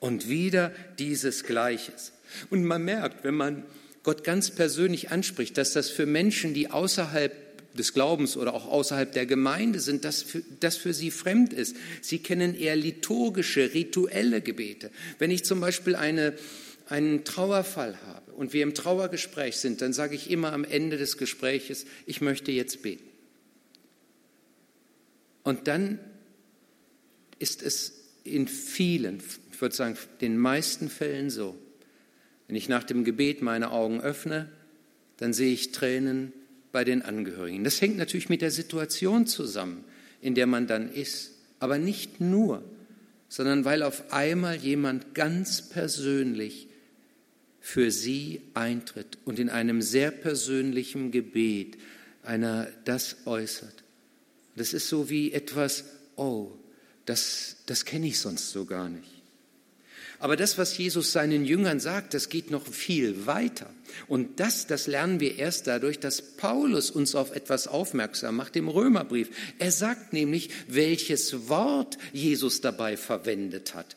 Und 0.00 0.28
wieder 0.28 0.72
dieses 0.98 1.44
Gleiches. 1.44 2.12
Und 2.50 2.64
man 2.64 2.84
merkt, 2.84 3.24
wenn 3.24 3.34
man 3.34 3.64
Gott 4.02 4.24
ganz 4.24 4.50
persönlich 4.50 5.10
anspricht, 5.10 5.58
dass 5.58 5.72
das 5.72 5.90
für 5.90 6.06
Menschen, 6.06 6.54
die 6.54 6.70
außerhalb 6.70 7.48
des 7.78 7.94
Glaubens 7.94 8.36
oder 8.36 8.54
auch 8.54 8.66
außerhalb 8.66 9.12
der 9.12 9.26
Gemeinde 9.26 9.80
sind, 9.80 10.04
das 10.04 10.22
für, 10.22 10.42
das 10.60 10.76
für 10.76 10.92
sie 10.92 11.10
fremd 11.10 11.52
ist. 11.52 11.76
Sie 12.02 12.18
kennen 12.18 12.54
eher 12.54 12.76
liturgische, 12.76 13.72
rituelle 13.74 14.40
Gebete. 14.40 14.90
Wenn 15.18 15.30
ich 15.30 15.44
zum 15.44 15.60
Beispiel 15.60 15.94
eine, 15.94 16.34
einen 16.88 17.24
Trauerfall 17.24 17.98
habe 18.06 18.32
und 18.32 18.52
wir 18.52 18.62
im 18.62 18.74
Trauergespräch 18.74 19.56
sind, 19.56 19.80
dann 19.80 19.92
sage 19.92 20.14
ich 20.14 20.30
immer 20.30 20.52
am 20.52 20.64
Ende 20.64 20.98
des 20.98 21.16
Gespräches, 21.16 21.86
ich 22.06 22.20
möchte 22.20 22.52
jetzt 22.52 22.82
beten. 22.82 23.04
Und 25.44 25.68
dann 25.68 25.98
ist 27.38 27.62
es 27.62 27.94
in 28.24 28.48
vielen, 28.48 29.22
ich 29.58 29.62
würde 29.62 29.74
sagen, 29.74 29.96
den 30.20 30.38
meisten 30.38 30.88
Fällen 30.88 31.30
so, 31.30 31.58
wenn 32.46 32.54
ich 32.54 32.68
nach 32.68 32.84
dem 32.84 33.02
Gebet 33.02 33.42
meine 33.42 33.72
Augen 33.72 34.00
öffne, 34.00 34.48
dann 35.16 35.32
sehe 35.32 35.52
ich 35.52 35.72
Tränen 35.72 36.32
bei 36.70 36.84
den 36.84 37.02
Angehörigen. 37.02 37.64
Das 37.64 37.80
hängt 37.80 37.96
natürlich 37.96 38.28
mit 38.28 38.40
der 38.40 38.52
Situation 38.52 39.26
zusammen, 39.26 39.82
in 40.20 40.36
der 40.36 40.46
man 40.46 40.68
dann 40.68 40.88
ist, 40.88 41.32
aber 41.58 41.76
nicht 41.76 42.20
nur, 42.20 42.62
sondern 43.28 43.64
weil 43.64 43.82
auf 43.82 44.12
einmal 44.12 44.54
jemand 44.54 45.16
ganz 45.16 45.60
persönlich 45.60 46.68
für 47.58 47.90
sie 47.90 48.42
eintritt 48.54 49.18
und 49.24 49.40
in 49.40 49.50
einem 49.50 49.82
sehr 49.82 50.12
persönlichen 50.12 51.10
Gebet 51.10 51.78
einer 52.22 52.68
das 52.84 53.16
äußert. 53.24 53.82
Das 54.54 54.72
ist 54.72 54.88
so 54.88 55.10
wie 55.10 55.32
etwas, 55.32 55.82
oh, 56.14 56.52
das, 57.06 57.56
das 57.66 57.84
kenne 57.84 58.06
ich 58.06 58.20
sonst 58.20 58.52
so 58.52 58.64
gar 58.64 58.88
nicht. 58.88 59.17
Aber 60.20 60.36
das, 60.36 60.58
was 60.58 60.76
Jesus 60.76 61.12
seinen 61.12 61.44
Jüngern 61.44 61.78
sagt, 61.78 62.12
das 62.12 62.28
geht 62.28 62.50
noch 62.50 62.66
viel 62.66 63.26
weiter. 63.26 63.70
Und 64.08 64.40
das, 64.40 64.66
das 64.66 64.88
lernen 64.88 65.20
wir 65.20 65.38
erst 65.38 65.68
dadurch, 65.68 66.00
dass 66.00 66.22
Paulus 66.22 66.90
uns 66.90 67.14
auf 67.14 67.34
etwas 67.34 67.68
aufmerksam 67.68 68.36
macht 68.36 68.56
im 68.56 68.68
Römerbrief. 68.68 69.30
Er 69.58 69.70
sagt 69.70 70.12
nämlich, 70.12 70.50
welches 70.66 71.48
Wort 71.48 71.98
Jesus 72.12 72.60
dabei 72.60 72.96
verwendet 72.96 73.74
hat. 73.74 73.96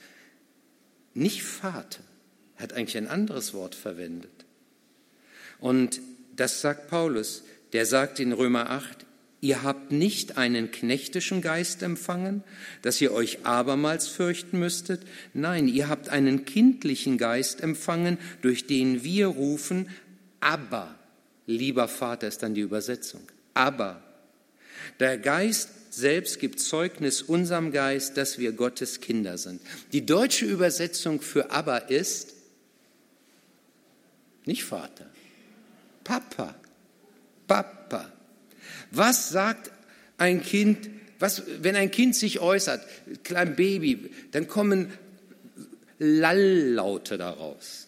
Nicht 1.16 1.44
Vater. 1.44 2.04
Er 2.58 2.64
hat 2.64 2.74
eigentlich 2.74 2.98
ein 2.98 3.08
anderes 3.08 3.54
Wort 3.56 3.74
verwendet. 3.74 4.46
Und 5.60 6.02
das 6.36 6.62
sagt 6.62 6.88
Paulus. 6.90 7.44
Der 7.74 7.86
sagt 7.86 8.20
in 8.20 8.34
Römer 8.34 8.70
8, 8.70 9.06
Ihr 9.44 9.64
habt 9.64 9.92
nicht 9.92 10.38
einen 10.38 10.70
knechtischen 10.70 11.42
Geist 11.42 11.82
empfangen, 11.82 12.44
dass 12.84 13.02
ihr 13.02 13.12
euch 13.12 13.44
abermals 13.44 14.08
fürchten 14.08 14.60
müsstet. 14.60 15.02
Nein, 15.34 15.68
ihr 15.68 15.90
habt 15.90 16.10
einen 16.10 16.46
kindlichen 16.46 17.18
Geist 17.18 17.60
empfangen, 17.60 18.20
durch 18.44 18.68
den 18.68 19.04
wir 19.04 19.28
rufen, 19.28 19.90
aber, 20.40 20.94
lieber 21.48 21.88
Vater 21.88 22.28
ist 22.28 22.44
dann 22.44 22.54
die 22.54 22.62
Übersetzung, 22.62 23.22
aber. 23.56 24.04
Der 25.00 25.18
Geist 25.18 25.70
selbst 25.90 26.40
gibt 26.40 26.60
Zeugnis 26.60 27.24
unserem 27.24 27.72
Geist, 27.72 28.18
dass 28.18 28.38
wir 28.38 28.52
Gottes 28.52 29.02
Kinder 29.02 29.40
sind. 29.40 29.60
Die 29.92 30.06
deutsche 30.06 30.46
Übersetzung 30.46 31.20
für 31.20 31.50
aber 31.50 31.90
ist 31.90 32.34
nicht 34.46 34.64
Vater, 34.64 35.08
Papa, 36.04 36.56
Papa. 37.48 37.81
Was 38.92 39.30
sagt 39.30 39.72
ein 40.18 40.42
Kind, 40.42 40.90
was, 41.20 41.44
wenn 41.62 41.76
ein 41.76 41.92
Kind 41.92 42.16
sich 42.16 42.40
äußert, 42.40 42.86
klein 43.24 43.56
Baby, 43.56 44.12
dann 44.32 44.48
kommen 44.48 44.92
Lalllaute 46.00 47.18
daraus. 47.18 47.88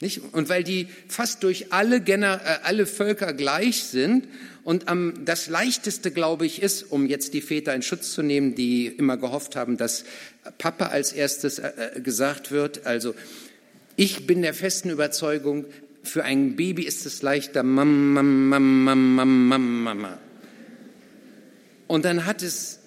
Nicht? 0.00 0.22
Und 0.32 0.48
weil 0.48 0.62
die 0.62 0.86
fast 1.08 1.42
durch 1.42 1.72
alle, 1.72 2.00
Gener 2.00 2.40
äh, 2.44 2.58
alle 2.62 2.86
Völker 2.86 3.32
gleich 3.32 3.82
sind 3.82 4.28
und 4.62 4.84
ähm, 4.88 5.22
das 5.24 5.48
Leichteste, 5.48 6.12
glaube 6.12 6.46
ich, 6.46 6.62
ist, 6.62 6.92
um 6.92 7.06
jetzt 7.06 7.34
die 7.34 7.40
Väter 7.40 7.74
in 7.74 7.82
Schutz 7.82 8.12
zu 8.12 8.22
nehmen, 8.22 8.54
die 8.54 8.86
immer 8.86 9.16
gehofft 9.16 9.56
haben, 9.56 9.76
dass 9.76 10.04
Papa 10.58 10.86
als 10.86 11.12
erstes 11.12 11.58
äh, 11.58 11.72
äh 11.96 12.00
gesagt 12.00 12.52
wird. 12.52 12.86
Also 12.86 13.14
ich 13.96 14.26
bin 14.26 14.42
der 14.42 14.54
festen 14.54 14.90
Überzeugung, 14.90 15.64
für 16.08 16.24
ein 16.24 16.56
Baby 16.56 16.82
ist 16.82 17.06
es 17.06 17.22
leichter, 17.22 17.62
Mama, 17.62 18.22
Mama, 18.22 18.94
Mama, 18.94 19.58
Mama. 19.58 20.18
Und 21.86 22.04
dann 22.04 22.26
hat 22.26 22.42
es 22.42 22.80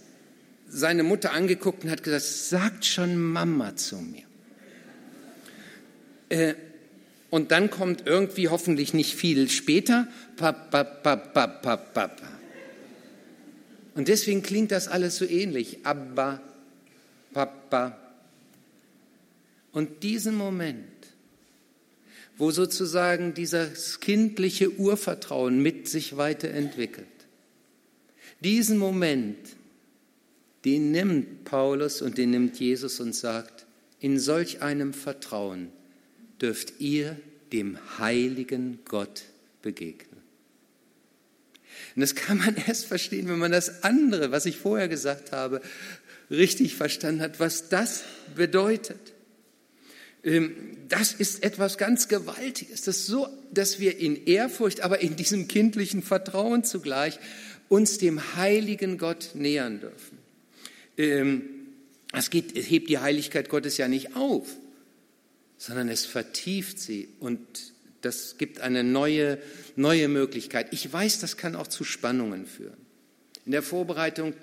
seine 0.68 1.04
Mutter 1.04 1.34
angeguckt 1.34 1.84
und 1.84 1.90
hat 1.90 2.04
gesagt, 2.04 2.24
sagt 2.24 2.86
schon 2.86 3.18
Mama 3.18 3.76
zu 3.76 3.98
mir. 3.98 4.24
Äh, 6.30 6.56
und 7.30 7.52
dann 7.52 7.70
kommt 7.70 8.06
irgendwie 8.06 8.50
hoffentlich 8.50 8.94
nicht 8.94 9.16
viel 9.16 9.50
später, 9.50 10.08
Papa, 10.36 10.84
Papa, 10.84 11.16
Papa, 11.48 11.78
Papa. 11.78 12.28
Und 13.96 14.08
deswegen 14.08 14.42
klingt 14.44 14.72
das 14.72 14.88
alles 14.88 15.18
so 15.18 15.26
ähnlich. 15.26 15.80
Abba, 15.84 16.42
Papa. 17.34 17.98
Und 19.72 20.04
diesen 20.04 20.36
Moment, 20.36 20.91
wo 22.38 22.52
sozusagen 22.52 23.34
dieses 23.34 24.00
kindliche 24.00 24.72
Urvertrauen 24.72 25.62
mit 25.62 25.88
sich 25.88 26.18
weiterentwickelt, 26.18 27.08
diesen 28.42 28.78
Moment, 28.78 29.38
den 30.66 30.92
nimmt 30.92 31.44
Paulus 31.46 32.02
und 32.02 32.18
den 32.18 32.32
nimmt 32.32 32.60
Jesus 32.60 33.00
und 33.00 33.16
sagt, 33.16 33.66
in 34.00 34.20
solch 34.20 34.62
einem 34.62 34.94
Vertrauen 34.94 35.70
dürft 36.42 36.80
ihr 36.80 37.18
dem 37.54 37.78
heiligen 38.00 38.80
Gott 38.86 39.24
begegnen. 39.62 40.22
Und 41.96 42.02
das 42.02 42.16
kann 42.16 42.40
man 42.40 42.56
erst 42.68 42.86
verstehen, 42.86 43.28
wenn 43.28 43.40
man 43.40 43.52
das 43.52 43.84
andere, 43.84 44.32
was 44.32 44.46
ich 44.46 44.58
vorher 44.58 44.88
gesagt 44.88 45.32
habe, 45.32 45.62
richtig 46.30 46.76
verstanden 46.76 47.22
hat, 47.22 47.40
was 47.40 47.70
das 47.70 48.04
bedeutet. 48.36 49.14
Ähm, 50.24 50.56
das 50.90 51.14
ist 51.14 51.44
etwas 51.44 51.78
ganz 51.78 52.08
Gewaltiges. 52.08 52.84
Das 52.84 52.98
ist 52.98 53.08
so, 53.08 53.28
dass 53.52 53.80
wir 53.80 53.98
in 53.98 54.26
Ehrfurcht, 54.26 54.82
aber 54.82 55.00
in 55.00 55.16
diesem 55.16 55.48
kindlichen 55.48 56.04
Vertrauen 56.04 56.64
zugleich 56.64 57.20
uns 57.70 57.98
dem 57.98 58.36
heiligen 58.36 58.98
Gott 58.98 59.32
nähern 59.34 59.80
dürfen. 59.80 60.18
Ähm, 60.98 61.44
es, 62.14 62.30
hebt 62.32 62.90
die 62.90 63.00
Heiligkeit 63.00 63.48
Gottes 63.50 63.78
ja 63.78 63.88
nicht 63.88 64.16
auf 64.16 64.48
sondern 65.62 65.90
es 65.90 66.08
vertieft 66.08 66.80
sie 66.80 67.10
und 67.20 67.40
das 68.02 68.40
gibt 68.40 68.62
eine 68.62 68.84
neue, 68.84 69.38
neue 69.76 70.08
Möglichkeit. 70.08 70.70
Ich 70.72 70.92
weiß, 70.92 71.20
das 71.20 71.38
kann 71.38 71.56
auch 71.56 71.68
zu 71.68 71.84
Spannungen 71.84 72.48
führen. 72.48 72.78
In 73.46 73.52
der 73.52 73.62
Vorbereitung 73.62 74.34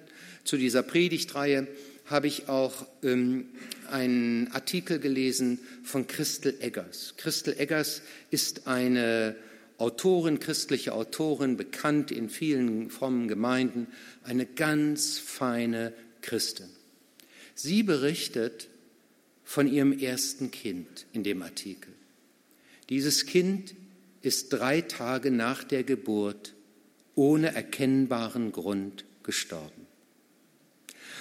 zu 0.45 0.57
dieser 0.57 0.85
Predigtreihe 0.85 1.67
habe 2.11 2.27
ich 2.27 2.49
auch 2.49 2.87
ähm, 3.03 3.49
einen 3.91 4.51
Artikel 4.53 4.99
gelesen 4.99 5.59
von 5.85 6.07
Christel 6.07 6.57
Eggers. 6.61 7.15
Christel 7.17 7.59
Eggers 7.59 8.03
ist 8.31 8.67
eine 8.67 9.37
Autorin, 9.79 10.41
christliche 10.41 10.93
Autorin, 10.93 11.57
bekannt 11.57 12.11
in 12.11 12.29
vielen 12.29 12.91
frommen 12.91 13.29
Gemeinden, 13.29 13.87
eine 14.25 14.45
ganz 14.45 15.19
feine 15.19 15.93
Christin. 16.21 16.69
Sie 17.55 17.83
berichtet 17.83 18.69
von 19.45 19.69
ihrem 19.69 19.99
ersten 19.99 20.51
Kind 20.51 21.07
in 21.13 21.23
dem 21.23 21.43
Artikel. 21.43 21.93
Dieses 22.89 23.27
Kind 23.27 23.75
ist 24.23 24.53
drei 24.53 24.81
Tage 24.81 25.31
nach 25.31 25.65
der 25.65 25.85
Geburt 25.85 26.55
ohne 27.15 27.55
erkennbaren 27.55 28.53
Grund 28.53 29.05
gestorben. 29.23 29.78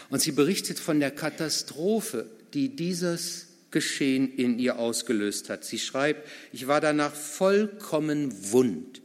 Und 0.10 0.22
sie 0.22 0.32
berichtet 0.32 0.80
von 0.80 1.00
der 1.00 1.12
Katastrophe, 1.12 2.30
die 2.54 2.76
dieses 2.76 3.48
Geschehen 3.72 4.34
in 4.34 4.60
ihr 4.60 4.80
ausgelöst 4.80 5.50
hat. 5.50 5.66
Sie 5.66 5.80
schreibt, 5.80 6.28
ich 6.54 6.68
war 6.68 6.80
danach 6.80 7.14
vollkommen 7.14 8.52
wund, 8.52 9.02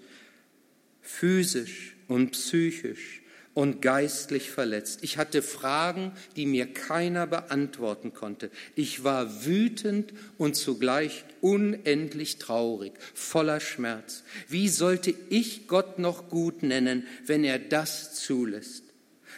physisch 1.01 1.97
und 2.07 2.31
psychisch 2.31 3.23
und 3.55 3.83
geistlich 3.83 4.51
verletzt. 4.51 5.01
Ich 5.03 5.19
hatte 5.19 5.43
Fragen, 5.43 6.13
die 6.37 6.47
mir 6.47 6.73
keiner 6.73 7.27
beantworten 7.27 8.15
konnte. 8.15 8.51
Ich 8.77 9.05
war 9.05 9.45
wütend 9.45 10.15
und 10.39 10.55
zugleich 10.55 11.25
unendlich 11.41 12.39
traurig, 12.39 12.93
voller 13.15 13.61
Schmerz. 13.61 14.23
Wie 14.49 14.69
sollte 14.69 15.13
ich 15.29 15.67
Gott 15.67 15.99
noch 15.99 16.29
gut 16.31 16.63
nennen, 16.63 17.07
wenn 17.27 17.45
er 17.45 17.59
das 17.59 18.15
zulässt? 18.15 18.82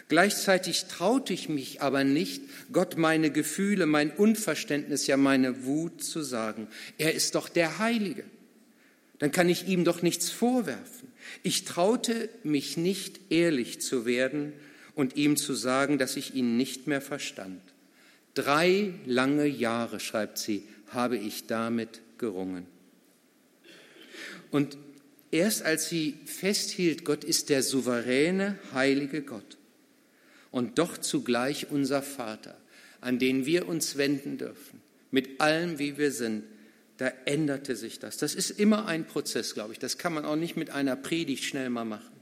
Gleichzeitig 0.07 0.85
traute 0.85 1.33
ich 1.33 1.49
mich 1.49 1.81
aber 1.81 2.03
nicht, 2.03 2.43
Gott 2.71 2.95
meine 2.95 3.31
Gefühle, 3.31 3.87
mein 3.87 4.11
Unverständnis, 4.11 5.07
ja 5.07 5.17
meine 5.17 5.65
Wut 5.65 6.03
zu 6.03 6.21
sagen. 6.21 6.67
Er 6.99 7.13
ist 7.13 7.33
doch 7.33 7.49
der 7.49 7.79
Heilige. 7.79 8.23
Dann 9.17 9.31
kann 9.31 9.49
ich 9.49 9.67
ihm 9.67 9.83
doch 9.83 10.03
nichts 10.03 10.29
vorwerfen. 10.29 11.09
Ich 11.41 11.65
traute 11.65 12.29
mich 12.43 12.77
nicht, 12.77 13.19
ehrlich 13.31 13.81
zu 13.81 14.05
werden 14.05 14.53
und 14.93 15.15
ihm 15.15 15.37
zu 15.37 15.55
sagen, 15.55 15.97
dass 15.97 16.17
ich 16.17 16.35
ihn 16.35 16.55
nicht 16.55 16.85
mehr 16.85 17.01
verstand. 17.01 17.61
Drei 18.35 18.93
lange 19.05 19.47
Jahre, 19.47 19.99
schreibt 19.99 20.37
sie, 20.37 20.63
habe 20.89 21.17
ich 21.17 21.47
damit 21.47 22.01
gerungen. 22.19 22.67
Und 24.51 24.77
erst 25.31 25.63
als 25.63 25.89
sie 25.89 26.15
festhielt, 26.25 27.05
Gott 27.05 27.23
ist 27.23 27.49
der 27.49 27.63
souveräne, 27.63 28.59
heilige 28.71 29.23
Gott 29.23 29.57
und 30.55 30.79
doch 30.79 30.97
zugleich 30.97 31.69
unser 31.69 32.01
Vater, 32.01 32.55
an 33.01 33.19
den 33.19 33.45
wir 33.45 33.67
uns 33.67 33.97
wenden 33.97 34.37
dürfen, 34.37 34.81
mit 35.11 35.41
allem, 35.41 35.79
wie 35.79 35.97
wir 35.97 36.13
sind, 36.13 36.45
da 36.95 37.11
änderte 37.25 37.75
sich 37.75 37.99
das. 37.99 38.15
Das 38.15 38.33
ist 38.35 38.51
immer 38.51 38.85
ein 38.85 39.05
Prozess, 39.05 39.53
glaube 39.53 39.73
ich. 39.73 39.79
Das 39.79 39.97
kann 39.97 40.13
man 40.13 40.23
auch 40.23 40.37
nicht 40.37 40.55
mit 40.55 40.69
einer 40.69 40.95
Predigt 40.95 41.43
schnell 41.43 41.69
mal 41.69 41.83
machen. 41.83 42.15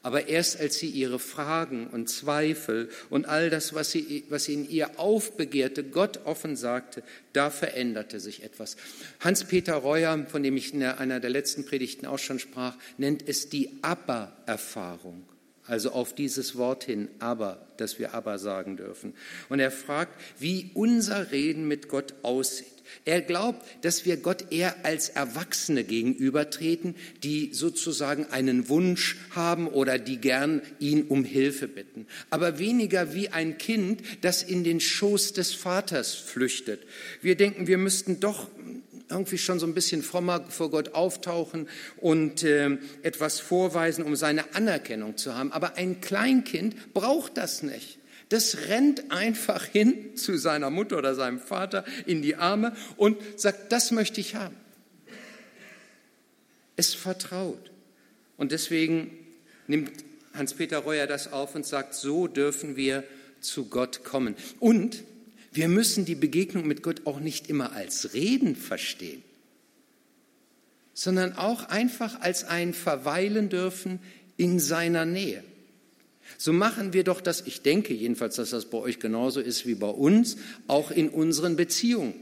Aber 0.00 0.26
erst 0.26 0.58
als 0.58 0.78
sie 0.78 0.88
ihre 0.88 1.18
Fragen 1.18 1.88
und 1.88 2.08
Zweifel 2.08 2.88
und 3.10 3.26
all 3.26 3.50
das, 3.50 3.74
was, 3.74 3.90
sie, 3.90 4.24
was 4.30 4.48
in 4.48 4.66
ihr 4.66 4.98
aufbegehrte, 4.98 5.84
Gott 5.84 6.24
offen 6.24 6.56
sagte, 6.56 7.02
da 7.34 7.50
veränderte 7.50 8.20
sich 8.20 8.42
etwas. 8.42 8.78
Hans-Peter 9.20 9.74
Reuer, 9.74 10.26
von 10.30 10.42
dem 10.42 10.56
ich 10.56 10.72
in 10.72 10.82
einer 10.82 11.20
der 11.20 11.30
letzten 11.30 11.66
Predigten 11.66 12.06
auch 12.06 12.18
schon 12.18 12.38
sprach, 12.38 12.78
nennt 12.96 13.28
es 13.28 13.50
die 13.50 13.80
Aber-Erfahrung. 13.82 15.26
Also 15.66 15.92
auf 15.92 16.14
dieses 16.14 16.56
Wort 16.56 16.84
hin, 16.84 17.08
aber, 17.20 17.66
dass 17.78 17.98
wir 17.98 18.12
aber 18.12 18.38
sagen 18.38 18.76
dürfen. 18.76 19.14
Und 19.48 19.60
er 19.60 19.70
fragt, 19.70 20.20
wie 20.38 20.70
unser 20.74 21.32
Reden 21.32 21.66
mit 21.66 21.88
Gott 21.88 22.14
aussieht. 22.22 22.74
Er 23.06 23.22
glaubt, 23.22 23.64
dass 23.82 24.04
wir 24.04 24.18
Gott 24.18 24.52
eher 24.52 24.84
als 24.84 25.08
Erwachsene 25.08 25.84
gegenübertreten, 25.84 26.94
die 27.22 27.52
sozusagen 27.54 28.26
einen 28.26 28.68
Wunsch 28.68 29.16
haben 29.30 29.68
oder 29.68 29.98
die 29.98 30.18
gern 30.18 30.62
ihn 30.78 31.04
um 31.04 31.24
Hilfe 31.24 31.66
bitten. 31.66 32.06
Aber 32.30 32.58
weniger 32.58 33.14
wie 33.14 33.30
ein 33.30 33.58
Kind, 33.58 34.02
das 34.20 34.42
in 34.42 34.64
den 34.64 34.80
Schoß 34.80 35.32
des 35.32 35.54
Vaters 35.54 36.14
flüchtet. 36.14 36.82
Wir 37.22 37.36
denken, 37.36 37.66
wir 37.66 37.78
müssten 37.78 38.20
doch 38.20 38.48
irgendwie 39.08 39.38
schon 39.38 39.58
so 39.58 39.66
ein 39.66 39.74
bisschen 39.74 40.02
frommer 40.02 40.44
vor 40.48 40.70
Gott 40.70 40.94
auftauchen 40.94 41.68
und 41.98 42.42
äh, 42.42 42.78
etwas 43.02 43.40
vorweisen, 43.40 44.04
um 44.04 44.16
seine 44.16 44.54
Anerkennung 44.54 45.16
zu 45.16 45.34
haben. 45.34 45.52
Aber 45.52 45.76
ein 45.76 46.00
Kleinkind 46.00 46.94
braucht 46.94 47.36
das 47.36 47.62
nicht. 47.62 47.98
Das 48.30 48.68
rennt 48.68 49.10
einfach 49.12 49.64
hin 49.64 50.16
zu 50.16 50.36
seiner 50.36 50.70
Mutter 50.70 50.98
oder 50.98 51.14
seinem 51.14 51.38
Vater 51.38 51.84
in 52.06 52.22
die 52.22 52.36
Arme 52.36 52.74
und 52.96 53.18
sagt, 53.36 53.72
das 53.72 53.90
möchte 53.90 54.20
ich 54.20 54.34
haben. 54.34 54.56
Es 56.76 56.94
vertraut. 56.94 57.70
Und 58.36 58.50
deswegen 58.50 59.10
nimmt 59.68 59.92
Hans-Peter 60.34 60.78
Reuer 60.78 61.06
das 61.06 61.32
auf 61.32 61.54
und 61.54 61.64
sagt, 61.64 61.94
so 61.94 62.26
dürfen 62.26 62.76
wir 62.76 63.04
zu 63.40 63.66
Gott 63.66 64.02
kommen. 64.02 64.34
Und 64.58 65.04
wir 65.54 65.68
müssen 65.68 66.04
die 66.04 66.16
Begegnung 66.16 66.66
mit 66.66 66.82
Gott 66.82 67.02
auch 67.06 67.20
nicht 67.20 67.48
immer 67.48 67.72
als 67.72 68.12
Reden 68.12 68.56
verstehen, 68.56 69.22
sondern 70.92 71.32
auch 71.34 71.68
einfach 71.68 72.20
als 72.20 72.44
ein 72.44 72.74
Verweilen 72.74 73.48
dürfen 73.48 74.00
in 74.36 74.58
seiner 74.58 75.04
Nähe. 75.04 75.44
So 76.38 76.52
machen 76.52 76.92
wir 76.92 77.04
doch 77.04 77.20
das, 77.20 77.42
ich 77.46 77.62
denke 77.62 77.94
jedenfalls, 77.94 78.36
dass 78.36 78.50
das 78.50 78.66
bei 78.66 78.78
euch 78.78 78.98
genauso 78.98 79.40
ist 79.40 79.66
wie 79.66 79.76
bei 79.76 79.88
uns, 79.88 80.36
auch 80.66 80.90
in 80.90 81.08
unseren 81.08 81.54
Beziehungen. 81.54 82.14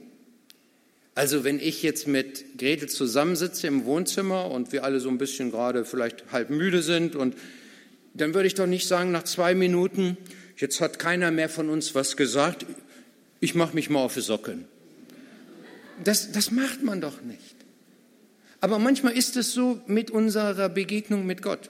Also 1.15 1.45
wenn 1.45 1.59
ich 1.59 1.83
jetzt 1.83 2.07
mit 2.07 2.59
Gretel 2.59 2.89
zusammensitze 2.89 3.67
im 3.67 3.85
Wohnzimmer 3.85 4.51
und 4.51 4.73
wir 4.73 4.85
alle 4.85 5.01
so 5.01 5.09
ein 5.09 5.19
bisschen 5.19 5.51
gerade 5.51 5.85
vielleicht 5.85 6.33
halb 6.33 6.51
müde 6.51 6.83
sind 6.83 7.17
und 7.17 7.35
dann 8.15 8.35
würde 8.35 8.47
ich 8.47 8.55
doch 8.55 8.67
nicht 8.67 8.87
sagen 8.87 9.11
nach 9.11 9.25
zwei 9.25 9.55
Minuten, 9.55 10.19
jetzt 10.57 10.81
hat 10.81 10.99
keiner 10.99 11.31
mehr 11.31 11.49
von 11.49 11.71
uns 11.71 11.95
was 11.95 12.17
gesagt, 12.17 12.67
ich 13.43 13.57
mache 13.57 13.75
mich 13.75 13.91
mal 13.91 13.99
auf 13.99 14.15
die 14.15 14.21
Socken. 14.21 14.67
Das, 16.05 16.31
das 16.31 16.53
macht 16.53 16.85
man 16.85 17.01
doch 17.01 17.23
nicht. 17.23 17.57
Aber 18.61 18.79
manchmal 18.79 19.15
ist 19.15 19.37
es 19.37 19.53
so 19.53 19.83
mit 19.89 20.13
unserer 20.13 20.69
Begegnung 20.69 21.27
mit 21.27 21.43
Gott. 21.43 21.69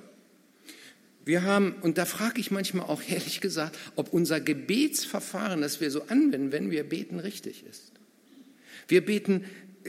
Wir 1.25 1.45
haben, 1.45 1.77
und 1.81 1.97
da 1.97 2.05
frage 2.05 2.41
ich 2.41 2.51
manchmal 2.51 2.87
auch 2.87 3.01
ehrlich 3.09 3.41
gesagt, 3.41 3.79
ob 3.97 4.13
unser 4.13 4.39
Gebetsverfahren, 4.39 5.63
das 5.63 5.81
wir 5.81 5.91
so 5.91 6.03
anwenden, 6.09 6.53
wenn 6.53 6.71
wir 6.71 6.87
beten, 6.87 7.19
richtig 7.19 7.65
ist. 7.65 7.91
Wir 8.87 9.03
beten 9.03 9.47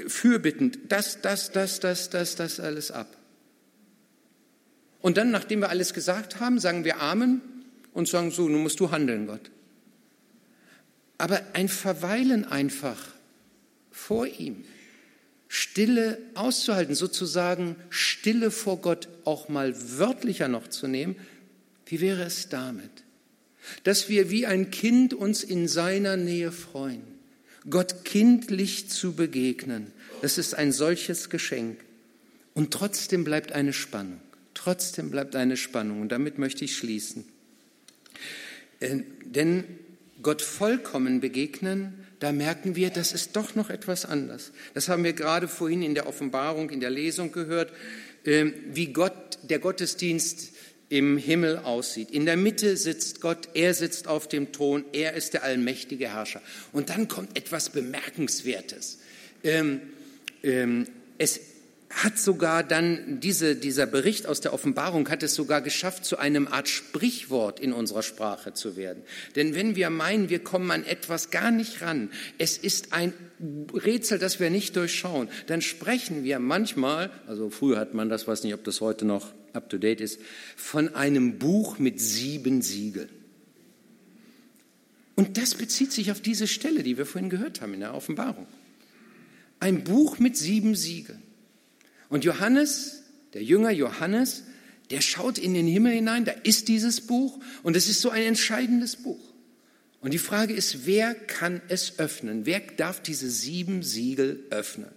fürbittend 0.08 0.80
das, 0.88 1.19
das, 1.19 1.52
das, 1.52 1.82
das, 1.82 2.10
das, 2.10 2.38
das 2.38 2.62
alles 2.62 2.91
ab. 2.91 3.17
Und 5.02 5.17
dann, 5.17 5.32
nachdem 5.32 5.60
wir 5.60 5.69
alles 5.69 5.93
gesagt 5.93 6.39
haben, 6.39 6.60
sagen 6.60 6.86
wir 6.86 7.02
Amen 7.02 7.41
und 7.91 8.08
sagen 8.08 8.32
so, 8.32 8.48
nun 8.48 8.63
musst 8.63 8.80
du 8.80 8.89
handeln, 8.89 9.28
Gott. 9.28 9.52
Aber 11.24 11.42
ein 11.54 11.70
Verweilen 11.70 12.44
einfach 12.44 13.02
vor 13.92 14.28
ihm, 14.28 14.66
Stille 15.48 16.18
auszuhalten, 16.34 16.96
sozusagen 16.96 17.78
Stille 17.90 18.52
vor 18.52 18.82
Gott 18.82 19.08
auch 19.24 19.48
mal 19.48 19.74
wörtlicher 19.98 20.50
noch 20.50 20.68
zu 20.68 20.86
nehmen, 20.88 21.16
wie 21.86 22.02
wäre 22.02 22.24
es 22.24 22.50
damit? 22.50 23.06
Dass 23.86 24.10
wir 24.10 24.32
wie 24.32 24.46
ein 24.46 24.70
Kind 24.70 25.14
uns 25.14 25.46
in 25.46 25.70
seiner 25.70 26.18
Nähe 26.18 26.52
freuen, 26.52 27.04
Gott 27.70 28.04
kindlich 28.04 28.90
zu 28.90 29.14
begegnen, 29.14 29.94
das 30.22 30.38
ist 30.38 30.56
ein 30.56 30.74
solches 30.74 31.30
Geschenk. 31.30 31.80
Und 32.54 32.72
trotzdem 32.72 33.24
bleibt 33.24 33.54
eine 33.54 33.72
Spannung, 33.72 34.20
trotzdem 34.56 35.10
bleibt 35.10 35.38
eine 35.38 35.56
Spannung 35.56 36.02
und 36.02 36.12
damit 36.12 36.38
möchte 36.38 36.66
ich 36.66 36.76
schließen. 36.76 37.24
Äh, 38.82 39.04
denn 39.24 39.64
Gott 40.24 40.42
vollkommen 40.42 41.20
begegnen, 41.20 42.06
da 42.20 42.32
merken 42.32 42.76
wir, 42.76 42.90
das 42.90 43.12
ist 43.12 43.36
doch 43.36 43.56
noch 43.56 43.70
etwas 43.70 44.06
anders. 44.06 44.52
Das 44.74 44.88
haben 44.88 45.04
wir 45.04 45.14
gerade 45.14 45.48
vorhin 45.48 45.84
in 45.84 45.94
der 45.94 46.08
Offenbarung, 46.08 46.70
in 46.70 46.80
der 46.80 46.90
Lesung 46.90 47.32
gehört, 47.32 47.74
ähm, 48.26 48.54
wie 48.72 48.94
Gott, 48.94 49.38
der 49.44 49.60
Gottesdienst 49.60 50.54
im 50.90 51.18
Himmel 51.18 51.58
aussieht. 51.58 52.12
In 52.12 52.26
der 52.26 52.38
Mitte 52.38 52.78
sitzt 52.78 53.20
Gott, 53.20 53.50
er 53.54 53.74
sitzt 53.74 54.08
auf 54.08 54.28
dem 54.30 54.52
Thron, 54.52 54.86
er 54.94 55.14
ist 55.14 55.34
der 55.34 55.44
allmächtige 55.44 56.14
Herrscher. 56.14 56.42
Und 56.72 56.90
dann 56.90 57.08
kommt 57.08 57.38
etwas 57.38 57.70
Bemerkenswertes. 57.72 59.00
Ähm, 59.44 59.82
ähm, 60.44 60.88
es 61.18 61.40
hat 61.95 62.17
sogar 62.17 62.63
dann 62.63 63.19
diese, 63.19 63.56
dieser 63.56 63.86
Bericht 63.86 64.25
aus 64.25 64.41
der 64.41 64.53
Offenbarung 64.53 65.10
hat 65.10 65.23
es 65.23 65.36
sogar 65.36 65.62
geschafft, 65.62 66.06
zu 66.06 66.17
einem 66.17 66.47
Art 66.47 66.67
Sprichwort 66.67 67.60
in 67.60 67.71
unserer 67.71 68.03
Sprache 68.03 68.53
zu 68.53 68.75
werden. 68.75 69.03
Denn 69.36 69.53
wenn 69.56 69.75
wir 69.75 69.89
meinen, 69.89 70.29
wir 70.29 70.39
kommen 70.39 70.71
an 70.71 70.86
etwas 70.86 71.29
gar 71.29 71.51
nicht 71.51 71.82
ran, 71.82 72.10
es 72.38 72.58
ist 72.58 72.93
ein 72.93 73.13
Rätsel, 73.73 74.19
das 74.19 74.39
wir 74.39 74.49
nicht 74.49 74.75
durchschauen, 74.75 75.29
dann 75.47 75.62
sprechen 75.62 76.23
wir 76.23 76.39
manchmal, 76.39 77.12
also 77.27 77.49
früher 77.49 77.77
hat 77.77 77.93
man 77.93 78.10
das, 78.10 78.27
weiß 78.27 78.43
nicht, 78.43 78.53
ob 78.53 78.63
das 78.63 78.82
heute 78.82 79.06
noch 79.06 79.34
up 79.53 79.69
to 79.69 79.77
date 79.77 80.01
ist, 80.01 80.19
von 80.56 80.95
einem 80.95 81.38
Buch 81.39 81.79
mit 81.79 82.01
sieben 82.01 82.62
Siegeln. 82.62 83.10
Und 85.15 85.38
das 85.38 85.56
bezieht 85.56 85.91
sich 85.91 86.12
auf 86.12 86.21
diese 86.21 86.47
Stelle, 86.47 86.84
die 86.84 86.97
wir 86.97 87.06
vorhin 87.06 87.29
gehört 87.29 87.62
haben 87.62 87.73
in 87.73 87.82
der 87.82 87.93
Offenbarung. 87.93 88.47
Ein 89.60 89.84
Buch 89.84 90.19
mit 90.19 90.36
sieben 90.36 90.75
Siegeln. 90.75 91.23
Und 92.10 92.24
Johannes, 92.24 93.04
der 93.34 93.44
Jünger 93.44 93.72
Johannes, 93.72 94.44
der 94.89 95.02
schaut 95.02 95.38
in 95.38 95.54
den 95.54 95.68
Himmel 95.68 95.94
hinein, 95.94 96.26
da 96.26 96.32
ist 96.44 96.68
dieses 96.68 97.02
Buch 97.02 97.39
und 97.63 97.76
es 97.76 97.89
ist 97.89 98.02
so 98.02 98.10
ein 98.10 98.24
entscheidendes 98.24 98.98
Buch. 98.98 99.34
Und 100.02 100.13
die 100.13 100.20
Frage 100.20 100.54
ist, 100.54 100.86
wer 100.86 101.16
kann 101.16 101.62
es 101.70 101.98
öffnen? 101.98 102.46
Wer 102.46 102.60
darf 102.76 103.02
diese 103.02 103.30
sieben 103.30 103.84
Siegel 103.84 104.44
öffnen? 104.50 104.89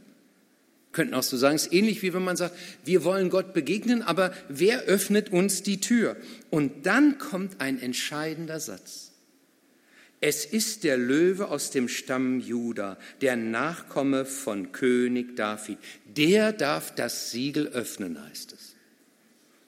Könnten 0.90 1.14
auch 1.14 1.22
so 1.22 1.36
sagen, 1.36 1.54
es 1.54 1.66
ist 1.66 1.72
ähnlich 1.72 2.02
wie 2.02 2.12
wenn 2.12 2.24
man 2.24 2.36
sagt, 2.36 2.56
wir 2.84 3.04
wollen 3.04 3.30
Gott 3.30 3.54
begegnen, 3.54 4.02
aber 4.02 4.32
wer 4.48 4.82
öffnet 4.82 5.30
uns 5.30 5.62
die 5.62 5.80
Tür? 5.80 6.16
Und 6.50 6.86
dann 6.86 7.18
kommt 7.18 7.60
ein 7.60 7.80
entscheidender 7.80 8.58
Satz. 8.58 9.05
Es 10.28 10.44
ist 10.44 10.82
der 10.82 10.98
Löwe 10.98 11.46
aus 11.46 11.70
dem 11.70 11.86
Stamm 11.88 12.40
Juda, 12.40 12.98
der 13.20 13.36
Nachkomme 13.36 14.24
von 14.24 14.72
König 14.72 15.36
David. 15.36 15.78
Der 16.04 16.52
darf 16.52 16.92
das 16.92 17.30
Siegel 17.30 17.68
öffnen, 17.68 18.20
heißt 18.20 18.52
es. 18.52 18.74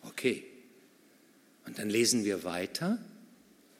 Okay. 0.03 0.43
Und 1.65 1.79
dann 1.79 1.89
lesen 1.89 2.25
wir 2.25 2.43
weiter 2.43 2.99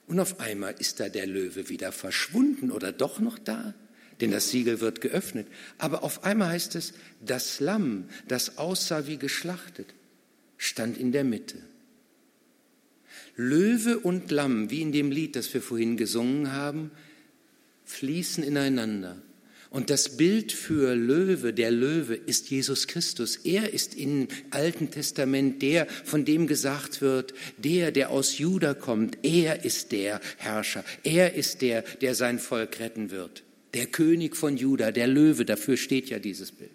und 0.07 0.21
auf 0.21 0.39
einmal 0.39 0.73
ist 0.79 1.01
da 1.01 1.09
der 1.09 1.27
Löwe 1.27 1.67
wieder 1.67 1.91
verschwunden 1.91 2.71
oder 2.71 2.93
doch 2.93 3.19
noch 3.19 3.39
da, 3.39 3.73
denn 4.21 4.31
das 4.31 4.49
Siegel 4.49 4.79
wird 4.79 5.01
geöffnet. 5.01 5.49
Aber 5.79 6.01
auf 6.01 6.23
einmal 6.23 6.47
heißt 6.47 6.75
es, 6.75 6.93
das 7.19 7.59
Lamm, 7.59 8.05
das 8.29 8.57
aussah 8.57 9.05
wie 9.05 9.17
geschlachtet, 9.17 9.93
stand 10.55 10.97
in 10.97 11.11
der 11.11 11.25
Mitte. 11.25 11.57
Löwe 13.41 13.97
und 13.99 14.31
Lamm, 14.31 14.69
wie 14.69 14.81
in 14.81 14.91
dem 14.91 15.11
Lied, 15.11 15.37
das 15.37 15.53
wir 15.53 15.61
vorhin 15.61 15.95
gesungen 15.95 16.51
haben, 16.51 16.91
fließen 17.85 18.43
ineinander. 18.43 19.15
Und 19.69 19.89
das 19.89 20.17
Bild 20.17 20.51
für 20.51 20.93
Löwe, 20.93 21.53
der 21.53 21.71
Löwe, 21.71 22.15
ist 22.15 22.49
Jesus 22.49 22.87
Christus. 22.87 23.37
Er 23.37 23.71
ist 23.71 23.95
im 23.95 24.27
Alten 24.49 24.91
Testament 24.91 25.61
der, 25.61 25.87
von 25.87 26.25
dem 26.25 26.47
gesagt 26.47 26.99
wird, 26.99 27.33
der, 27.57 27.93
der 27.93 28.09
aus 28.09 28.39
Juda 28.39 28.73
kommt. 28.73 29.19
Er 29.23 29.63
ist 29.63 29.93
der 29.93 30.19
Herrscher. 30.35 30.83
Er 31.05 31.35
ist 31.35 31.61
der, 31.61 31.83
der 32.01 32.15
sein 32.15 32.39
Volk 32.39 32.81
retten 32.81 33.09
wird. 33.09 33.43
Der 33.73 33.85
König 33.85 34.35
von 34.35 34.57
Juda, 34.57 34.91
der 34.91 35.07
Löwe, 35.07 35.45
dafür 35.45 35.77
steht 35.77 36.09
ja 36.09 36.19
dieses 36.19 36.51
Bild. 36.51 36.71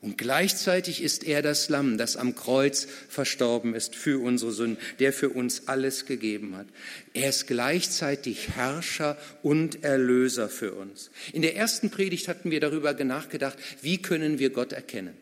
Und 0.00 0.16
gleichzeitig 0.16 1.02
ist 1.02 1.24
er 1.24 1.42
das 1.42 1.68
Lamm, 1.68 1.98
das 1.98 2.16
am 2.16 2.36
Kreuz 2.36 2.86
verstorben 3.08 3.74
ist 3.74 3.96
für 3.96 4.22
unsere 4.22 4.52
Sünden, 4.52 4.78
der 5.00 5.12
für 5.12 5.28
uns 5.30 5.66
alles 5.66 6.06
gegeben 6.06 6.56
hat. 6.56 6.68
Er 7.14 7.30
ist 7.30 7.48
gleichzeitig 7.48 8.50
Herrscher 8.50 9.18
und 9.42 9.82
Erlöser 9.82 10.48
für 10.48 10.74
uns. 10.74 11.10
In 11.32 11.42
der 11.42 11.56
ersten 11.56 11.90
Predigt 11.90 12.28
hatten 12.28 12.52
wir 12.52 12.60
darüber 12.60 12.92
nachgedacht, 12.92 13.58
wie 13.82 14.00
können 14.00 14.38
wir 14.38 14.50
Gott 14.50 14.72
erkennen? 14.72 15.16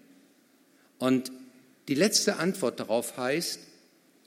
Und 0.98 1.32
die 1.88 1.94
letzte 1.94 2.36
Antwort 2.36 2.78
darauf 2.78 3.16
heißt, 3.16 3.60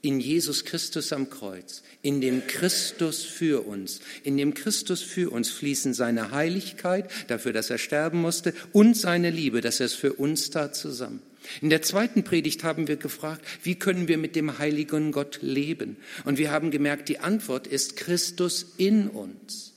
in 0.01 0.19
Jesus 0.19 0.65
Christus 0.65 1.11
am 1.11 1.29
Kreuz, 1.29 1.83
in 2.01 2.21
dem 2.21 2.47
Christus 2.47 3.23
für 3.23 3.65
uns. 3.67 3.99
In 4.23 4.37
dem 4.37 4.53
Christus 4.53 5.01
für 5.01 5.31
uns 5.31 5.49
fließen 5.49 5.93
seine 5.93 6.31
Heiligkeit, 6.31 7.09
dafür, 7.27 7.53
dass 7.53 7.69
er 7.69 7.77
sterben 7.77 8.21
musste, 8.21 8.53
und 8.71 8.95
seine 8.95 9.29
Liebe, 9.29 9.61
dass 9.61 9.79
er 9.79 9.87
es 9.87 9.93
für 9.93 10.13
uns 10.13 10.49
tat, 10.49 10.75
zusammen. 10.75 11.21
In 11.61 11.69
der 11.69 11.81
zweiten 11.81 12.23
Predigt 12.23 12.63
haben 12.63 12.87
wir 12.87 12.97
gefragt, 12.97 13.43
wie 13.63 13.75
können 13.75 14.07
wir 14.07 14.17
mit 14.17 14.35
dem 14.35 14.59
heiligen 14.59 15.11
Gott 15.11 15.39
leben? 15.41 15.97
Und 16.25 16.37
wir 16.37 16.51
haben 16.51 16.71
gemerkt, 16.71 17.09
die 17.09 17.19
Antwort 17.19 17.67
ist 17.67 17.95
Christus 17.95 18.73
in 18.77 19.07
uns. 19.07 19.73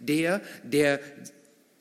Der, 0.00 0.40
der 0.64 1.00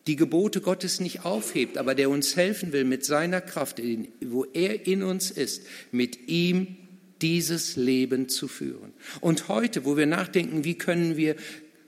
die 0.07 0.15
Gebote 0.15 0.61
Gottes 0.61 0.99
nicht 0.99 1.25
aufhebt, 1.25 1.77
aber 1.77 1.95
der 1.95 2.09
uns 2.09 2.35
helfen 2.35 2.71
will 2.73 2.83
mit 2.83 3.05
seiner 3.05 3.41
Kraft, 3.41 3.81
wo 4.21 4.45
er 4.45 4.87
in 4.87 5.03
uns 5.03 5.31
ist, 5.31 5.63
mit 5.91 6.27
ihm 6.27 6.77
dieses 7.21 7.75
Leben 7.75 8.29
zu 8.29 8.47
führen. 8.47 8.93
Und 9.19 9.47
heute, 9.47 9.85
wo 9.85 9.97
wir 9.97 10.05
nachdenken, 10.05 10.63
wie 10.63 10.75
können 10.75 11.17
wir 11.17 11.35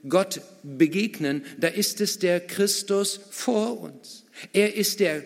Gott 0.08 0.40
begegnen, 0.62 1.44
da 1.58 1.68
ist 1.68 2.00
es 2.00 2.18
der 2.18 2.40
Christus 2.40 3.20
vor 3.30 3.80
uns. 3.80 4.24
Er 4.52 4.74
ist 4.74 5.00
der 5.00 5.24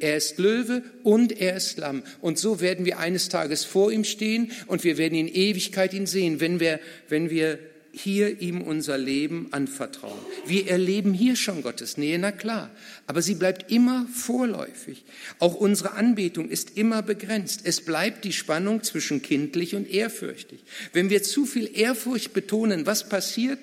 er 0.00 0.16
ist 0.16 0.38
Löwe 0.38 0.82
und 1.02 1.40
er 1.40 1.56
ist 1.56 1.76
Lamm. 1.76 2.02
Und 2.22 2.38
so 2.38 2.60
werden 2.60 2.86
wir 2.86 2.98
eines 2.98 3.28
Tages 3.28 3.64
vor 3.64 3.92
ihm 3.92 4.04
stehen 4.04 4.52
und 4.66 4.82
wir 4.82 4.96
werden 4.96 5.18
in 5.18 5.28
Ewigkeit 5.28 5.92
ihn 5.92 6.06
sehen, 6.06 6.40
wenn 6.40 6.58
wir, 6.58 6.80
wenn 7.08 7.28
wir 7.28 7.58
hier 7.92 8.40
ihm 8.40 8.62
unser 8.62 8.98
Leben 8.98 9.48
anvertrauen. 9.50 10.18
Wir 10.46 10.68
erleben 10.68 11.12
hier 11.12 11.36
schon 11.36 11.62
Gottes 11.62 11.96
Nähe, 11.96 12.18
na 12.18 12.32
klar, 12.32 12.70
aber 13.06 13.22
sie 13.22 13.34
bleibt 13.34 13.70
immer 13.70 14.06
vorläufig. 14.12 15.04
Auch 15.38 15.54
unsere 15.54 15.92
Anbetung 15.92 16.48
ist 16.48 16.76
immer 16.76 17.02
begrenzt. 17.02 17.62
Es 17.64 17.80
bleibt 17.80 18.24
die 18.24 18.32
Spannung 18.32 18.82
zwischen 18.82 19.22
kindlich 19.22 19.74
und 19.74 19.90
ehrfürchtig. 19.90 20.60
Wenn 20.92 21.10
wir 21.10 21.22
zu 21.22 21.46
viel 21.46 21.70
Ehrfurcht 21.72 22.32
betonen, 22.32 22.86
was 22.86 23.08
passiert? 23.08 23.60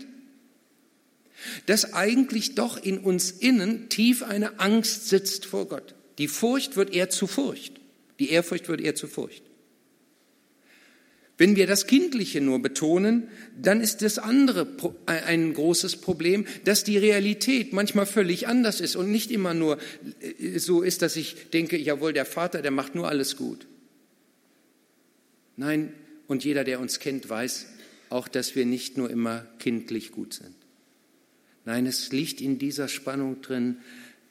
Dass 1.67 1.93
eigentlich 1.93 2.55
doch 2.55 2.83
in 2.83 2.97
uns 2.97 3.31
innen 3.31 3.89
tief 3.89 4.23
eine 4.23 4.59
Angst 4.59 5.09
sitzt 5.09 5.45
vor 5.45 5.67
Gott. 5.67 5.93
Die 6.17 6.27
Furcht 6.27 6.75
wird 6.75 6.93
eher 6.93 7.09
zu 7.09 7.27
Furcht. 7.27 7.73
Die 8.19 8.29
Ehrfurcht 8.29 8.67
wird 8.69 8.81
eher 8.81 8.95
zu 8.95 9.07
Furcht. 9.07 9.43
Wenn 11.37 11.57
wir 11.57 11.67
das 11.67 11.85
Kindliche 11.85 12.39
nur 12.39 12.61
betonen, 12.61 13.27
dann 13.61 13.81
ist 13.81 14.01
das 14.01 14.19
andere 14.19 14.67
ein 15.05 15.53
großes 15.53 15.97
Problem, 15.97 16.45
dass 16.63 16.85
die 16.85 16.97
Realität 16.97 17.73
manchmal 17.73 18.05
völlig 18.05 18.47
anders 18.47 18.79
ist 18.79 18.95
und 18.95 19.11
nicht 19.11 19.31
immer 19.31 19.53
nur 19.53 19.77
äh, 20.21 20.59
so 20.59 20.81
ist, 20.81 21.01
dass 21.01 21.17
ich 21.17 21.49
denke, 21.51 21.77
jawohl, 21.77 22.13
der 22.13 22.25
Vater, 22.25 22.61
der 22.61 22.71
macht 22.71 22.95
nur 22.95 23.09
alles 23.09 23.35
gut. 23.35 23.67
Nein, 25.57 25.93
und 26.27 26.45
jeder, 26.45 26.63
der 26.63 26.79
uns 26.79 26.99
kennt, 26.99 27.29
weiß 27.29 27.67
auch, 28.09 28.27
dass 28.27 28.55
wir 28.55 28.65
nicht 28.65 28.97
nur 28.97 29.09
immer 29.09 29.45
kindlich 29.59 30.11
gut 30.11 30.33
sind. 30.33 30.55
Nein, 31.65 31.85
es 31.85 32.11
liegt 32.11 32.41
in 32.41 32.59
dieser 32.59 32.87
Spannung 32.87 33.41
drin, 33.41 33.77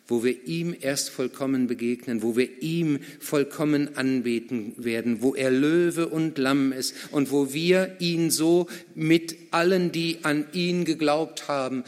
wo 0.06 0.22
wir 0.22 0.46
ihm 0.46 0.76
erst 0.78 1.10
vollkommen 1.10 1.66
begegnen, 1.66 2.22
wo 2.22 2.36
wir 2.36 2.62
ihm 2.62 2.98
vollkommen 3.20 3.96
anbeten 3.96 4.74
werden, 4.76 5.22
wo 5.22 5.34
er 5.34 5.50
Löwe 5.50 6.08
und 6.08 6.38
Lamm 6.38 6.72
ist 6.72 6.94
und 7.10 7.30
wo 7.30 7.52
wir 7.54 7.96
ihn 8.00 8.30
so 8.30 8.66
mit 8.94 9.36
allen, 9.50 9.92
die 9.92 10.18
an 10.22 10.46
ihn 10.52 10.84
geglaubt 10.84 11.48
haben, 11.48 11.84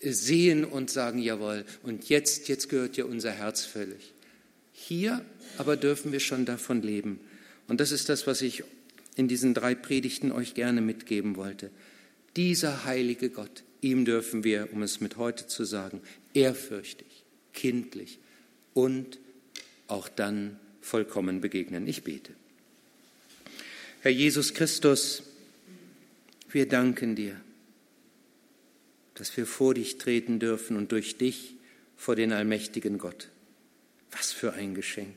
sehen 0.00 0.64
und 0.64 0.90
sagen, 0.90 1.18
jawohl, 1.18 1.64
und 1.82 2.08
jetzt, 2.08 2.48
jetzt 2.48 2.68
gehört 2.68 2.96
dir 2.96 3.08
unser 3.08 3.30
Herz 3.30 3.64
völlig. 3.64 4.12
Hier 4.72 5.24
aber 5.56 5.76
dürfen 5.76 6.12
wir 6.12 6.20
schon 6.20 6.44
davon 6.44 6.82
leben. 6.82 7.20
Und 7.68 7.80
das 7.80 7.92
ist 7.92 8.08
das, 8.08 8.26
was 8.26 8.42
ich 8.42 8.64
in 9.16 9.28
diesen 9.28 9.54
drei 9.54 9.74
Predigten 9.74 10.32
euch 10.32 10.54
gerne 10.54 10.80
mitgeben 10.80 11.36
wollte. 11.36 11.70
Dieser 12.36 12.84
heilige 12.84 13.30
Gott, 13.30 13.62
ihm 13.84 14.04
dürfen 14.04 14.42
wir, 14.44 14.72
um 14.72 14.82
es 14.82 15.00
mit 15.00 15.16
heute 15.16 15.46
zu 15.46 15.64
sagen, 15.64 16.00
ehrfürchtig, 16.32 17.24
kindlich 17.52 18.18
und 18.72 19.18
auch 19.86 20.08
dann 20.08 20.58
vollkommen 20.80 21.40
begegnen. 21.40 21.86
Ich 21.86 22.02
bete. 22.02 22.32
Herr 24.00 24.10
Jesus 24.10 24.54
Christus, 24.54 25.22
wir 26.50 26.66
danken 26.66 27.14
dir, 27.14 27.40
dass 29.14 29.36
wir 29.36 29.46
vor 29.46 29.74
dich 29.74 29.98
treten 29.98 30.38
dürfen 30.38 30.76
und 30.76 30.90
durch 30.90 31.18
dich 31.18 31.54
vor 31.96 32.16
den 32.16 32.32
allmächtigen 32.32 32.98
Gott. 32.98 33.28
Was 34.10 34.32
für 34.32 34.54
ein 34.54 34.74
Geschenk. 34.74 35.14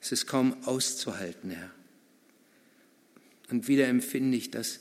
Es 0.00 0.12
ist 0.12 0.26
kaum 0.26 0.56
auszuhalten, 0.64 1.50
Herr. 1.50 1.70
Und 3.50 3.68
wieder 3.68 3.88
empfinde 3.88 4.36
ich, 4.36 4.50
dass, 4.50 4.80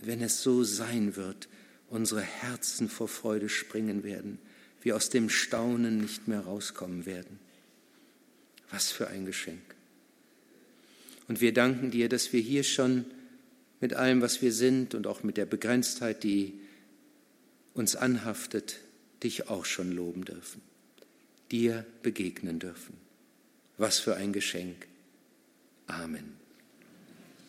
wenn 0.00 0.22
es 0.22 0.42
so 0.42 0.64
sein 0.64 1.16
wird, 1.16 1.48
unsere 1.88 2.22
Herzen 2.22 2.88
vor 2.88 3.08
Freude 3.08 3.48
springen 3.48 4.02
werden, 4.02 4.38
wir 4.82 4.96
aus 4.96 5.10
dem 5.10 5.28
Staunen 5.28 5.98
nicht 6.00 6.28
mehr 6.28 6.40
rauskommen 6.40 7.06
werden. 7.06 7.38
Was 8.70 8.90
für 8.90 9.08
ein 9.08 9.26
Geschenk. 9.26 9.62
Und 11.28 11.40
wir 11.40 11.52
danken 11.52 11.90
dir, 11.90 12.08
dass 12.08 12.32
wir 12.32 12.40
hier 12.40 12.62
schon 12.62 13.04
mit 13.80 13.94
allem, 13.94 14.20
was 14.20 14.42
wir 14.42 14.52
sind 14.52 14.94
und 14.94 15.06
auch 15.06 15.22
mit 15.22 15.36
der 15.36 15.46
Begrenztheit, 15.46 16.22
die 16.24 16.60
uns 17.74 17.94
anhaftet, 17.96 18.78
dich 19.22 19.48
auch 19.48 19.64
schon 19.64 19.92
loben 19.92 20.24
dürfen, 20.24 20.62
dir 21.50 21.84
begegnen 22.02 22.58
dürfen. 22.58 22.94
Was 23.76 23.98
für 23.98 24.16
ein 24.16 24.32
Geschenk. 24.32 24.86
Amen. 25.86 26.35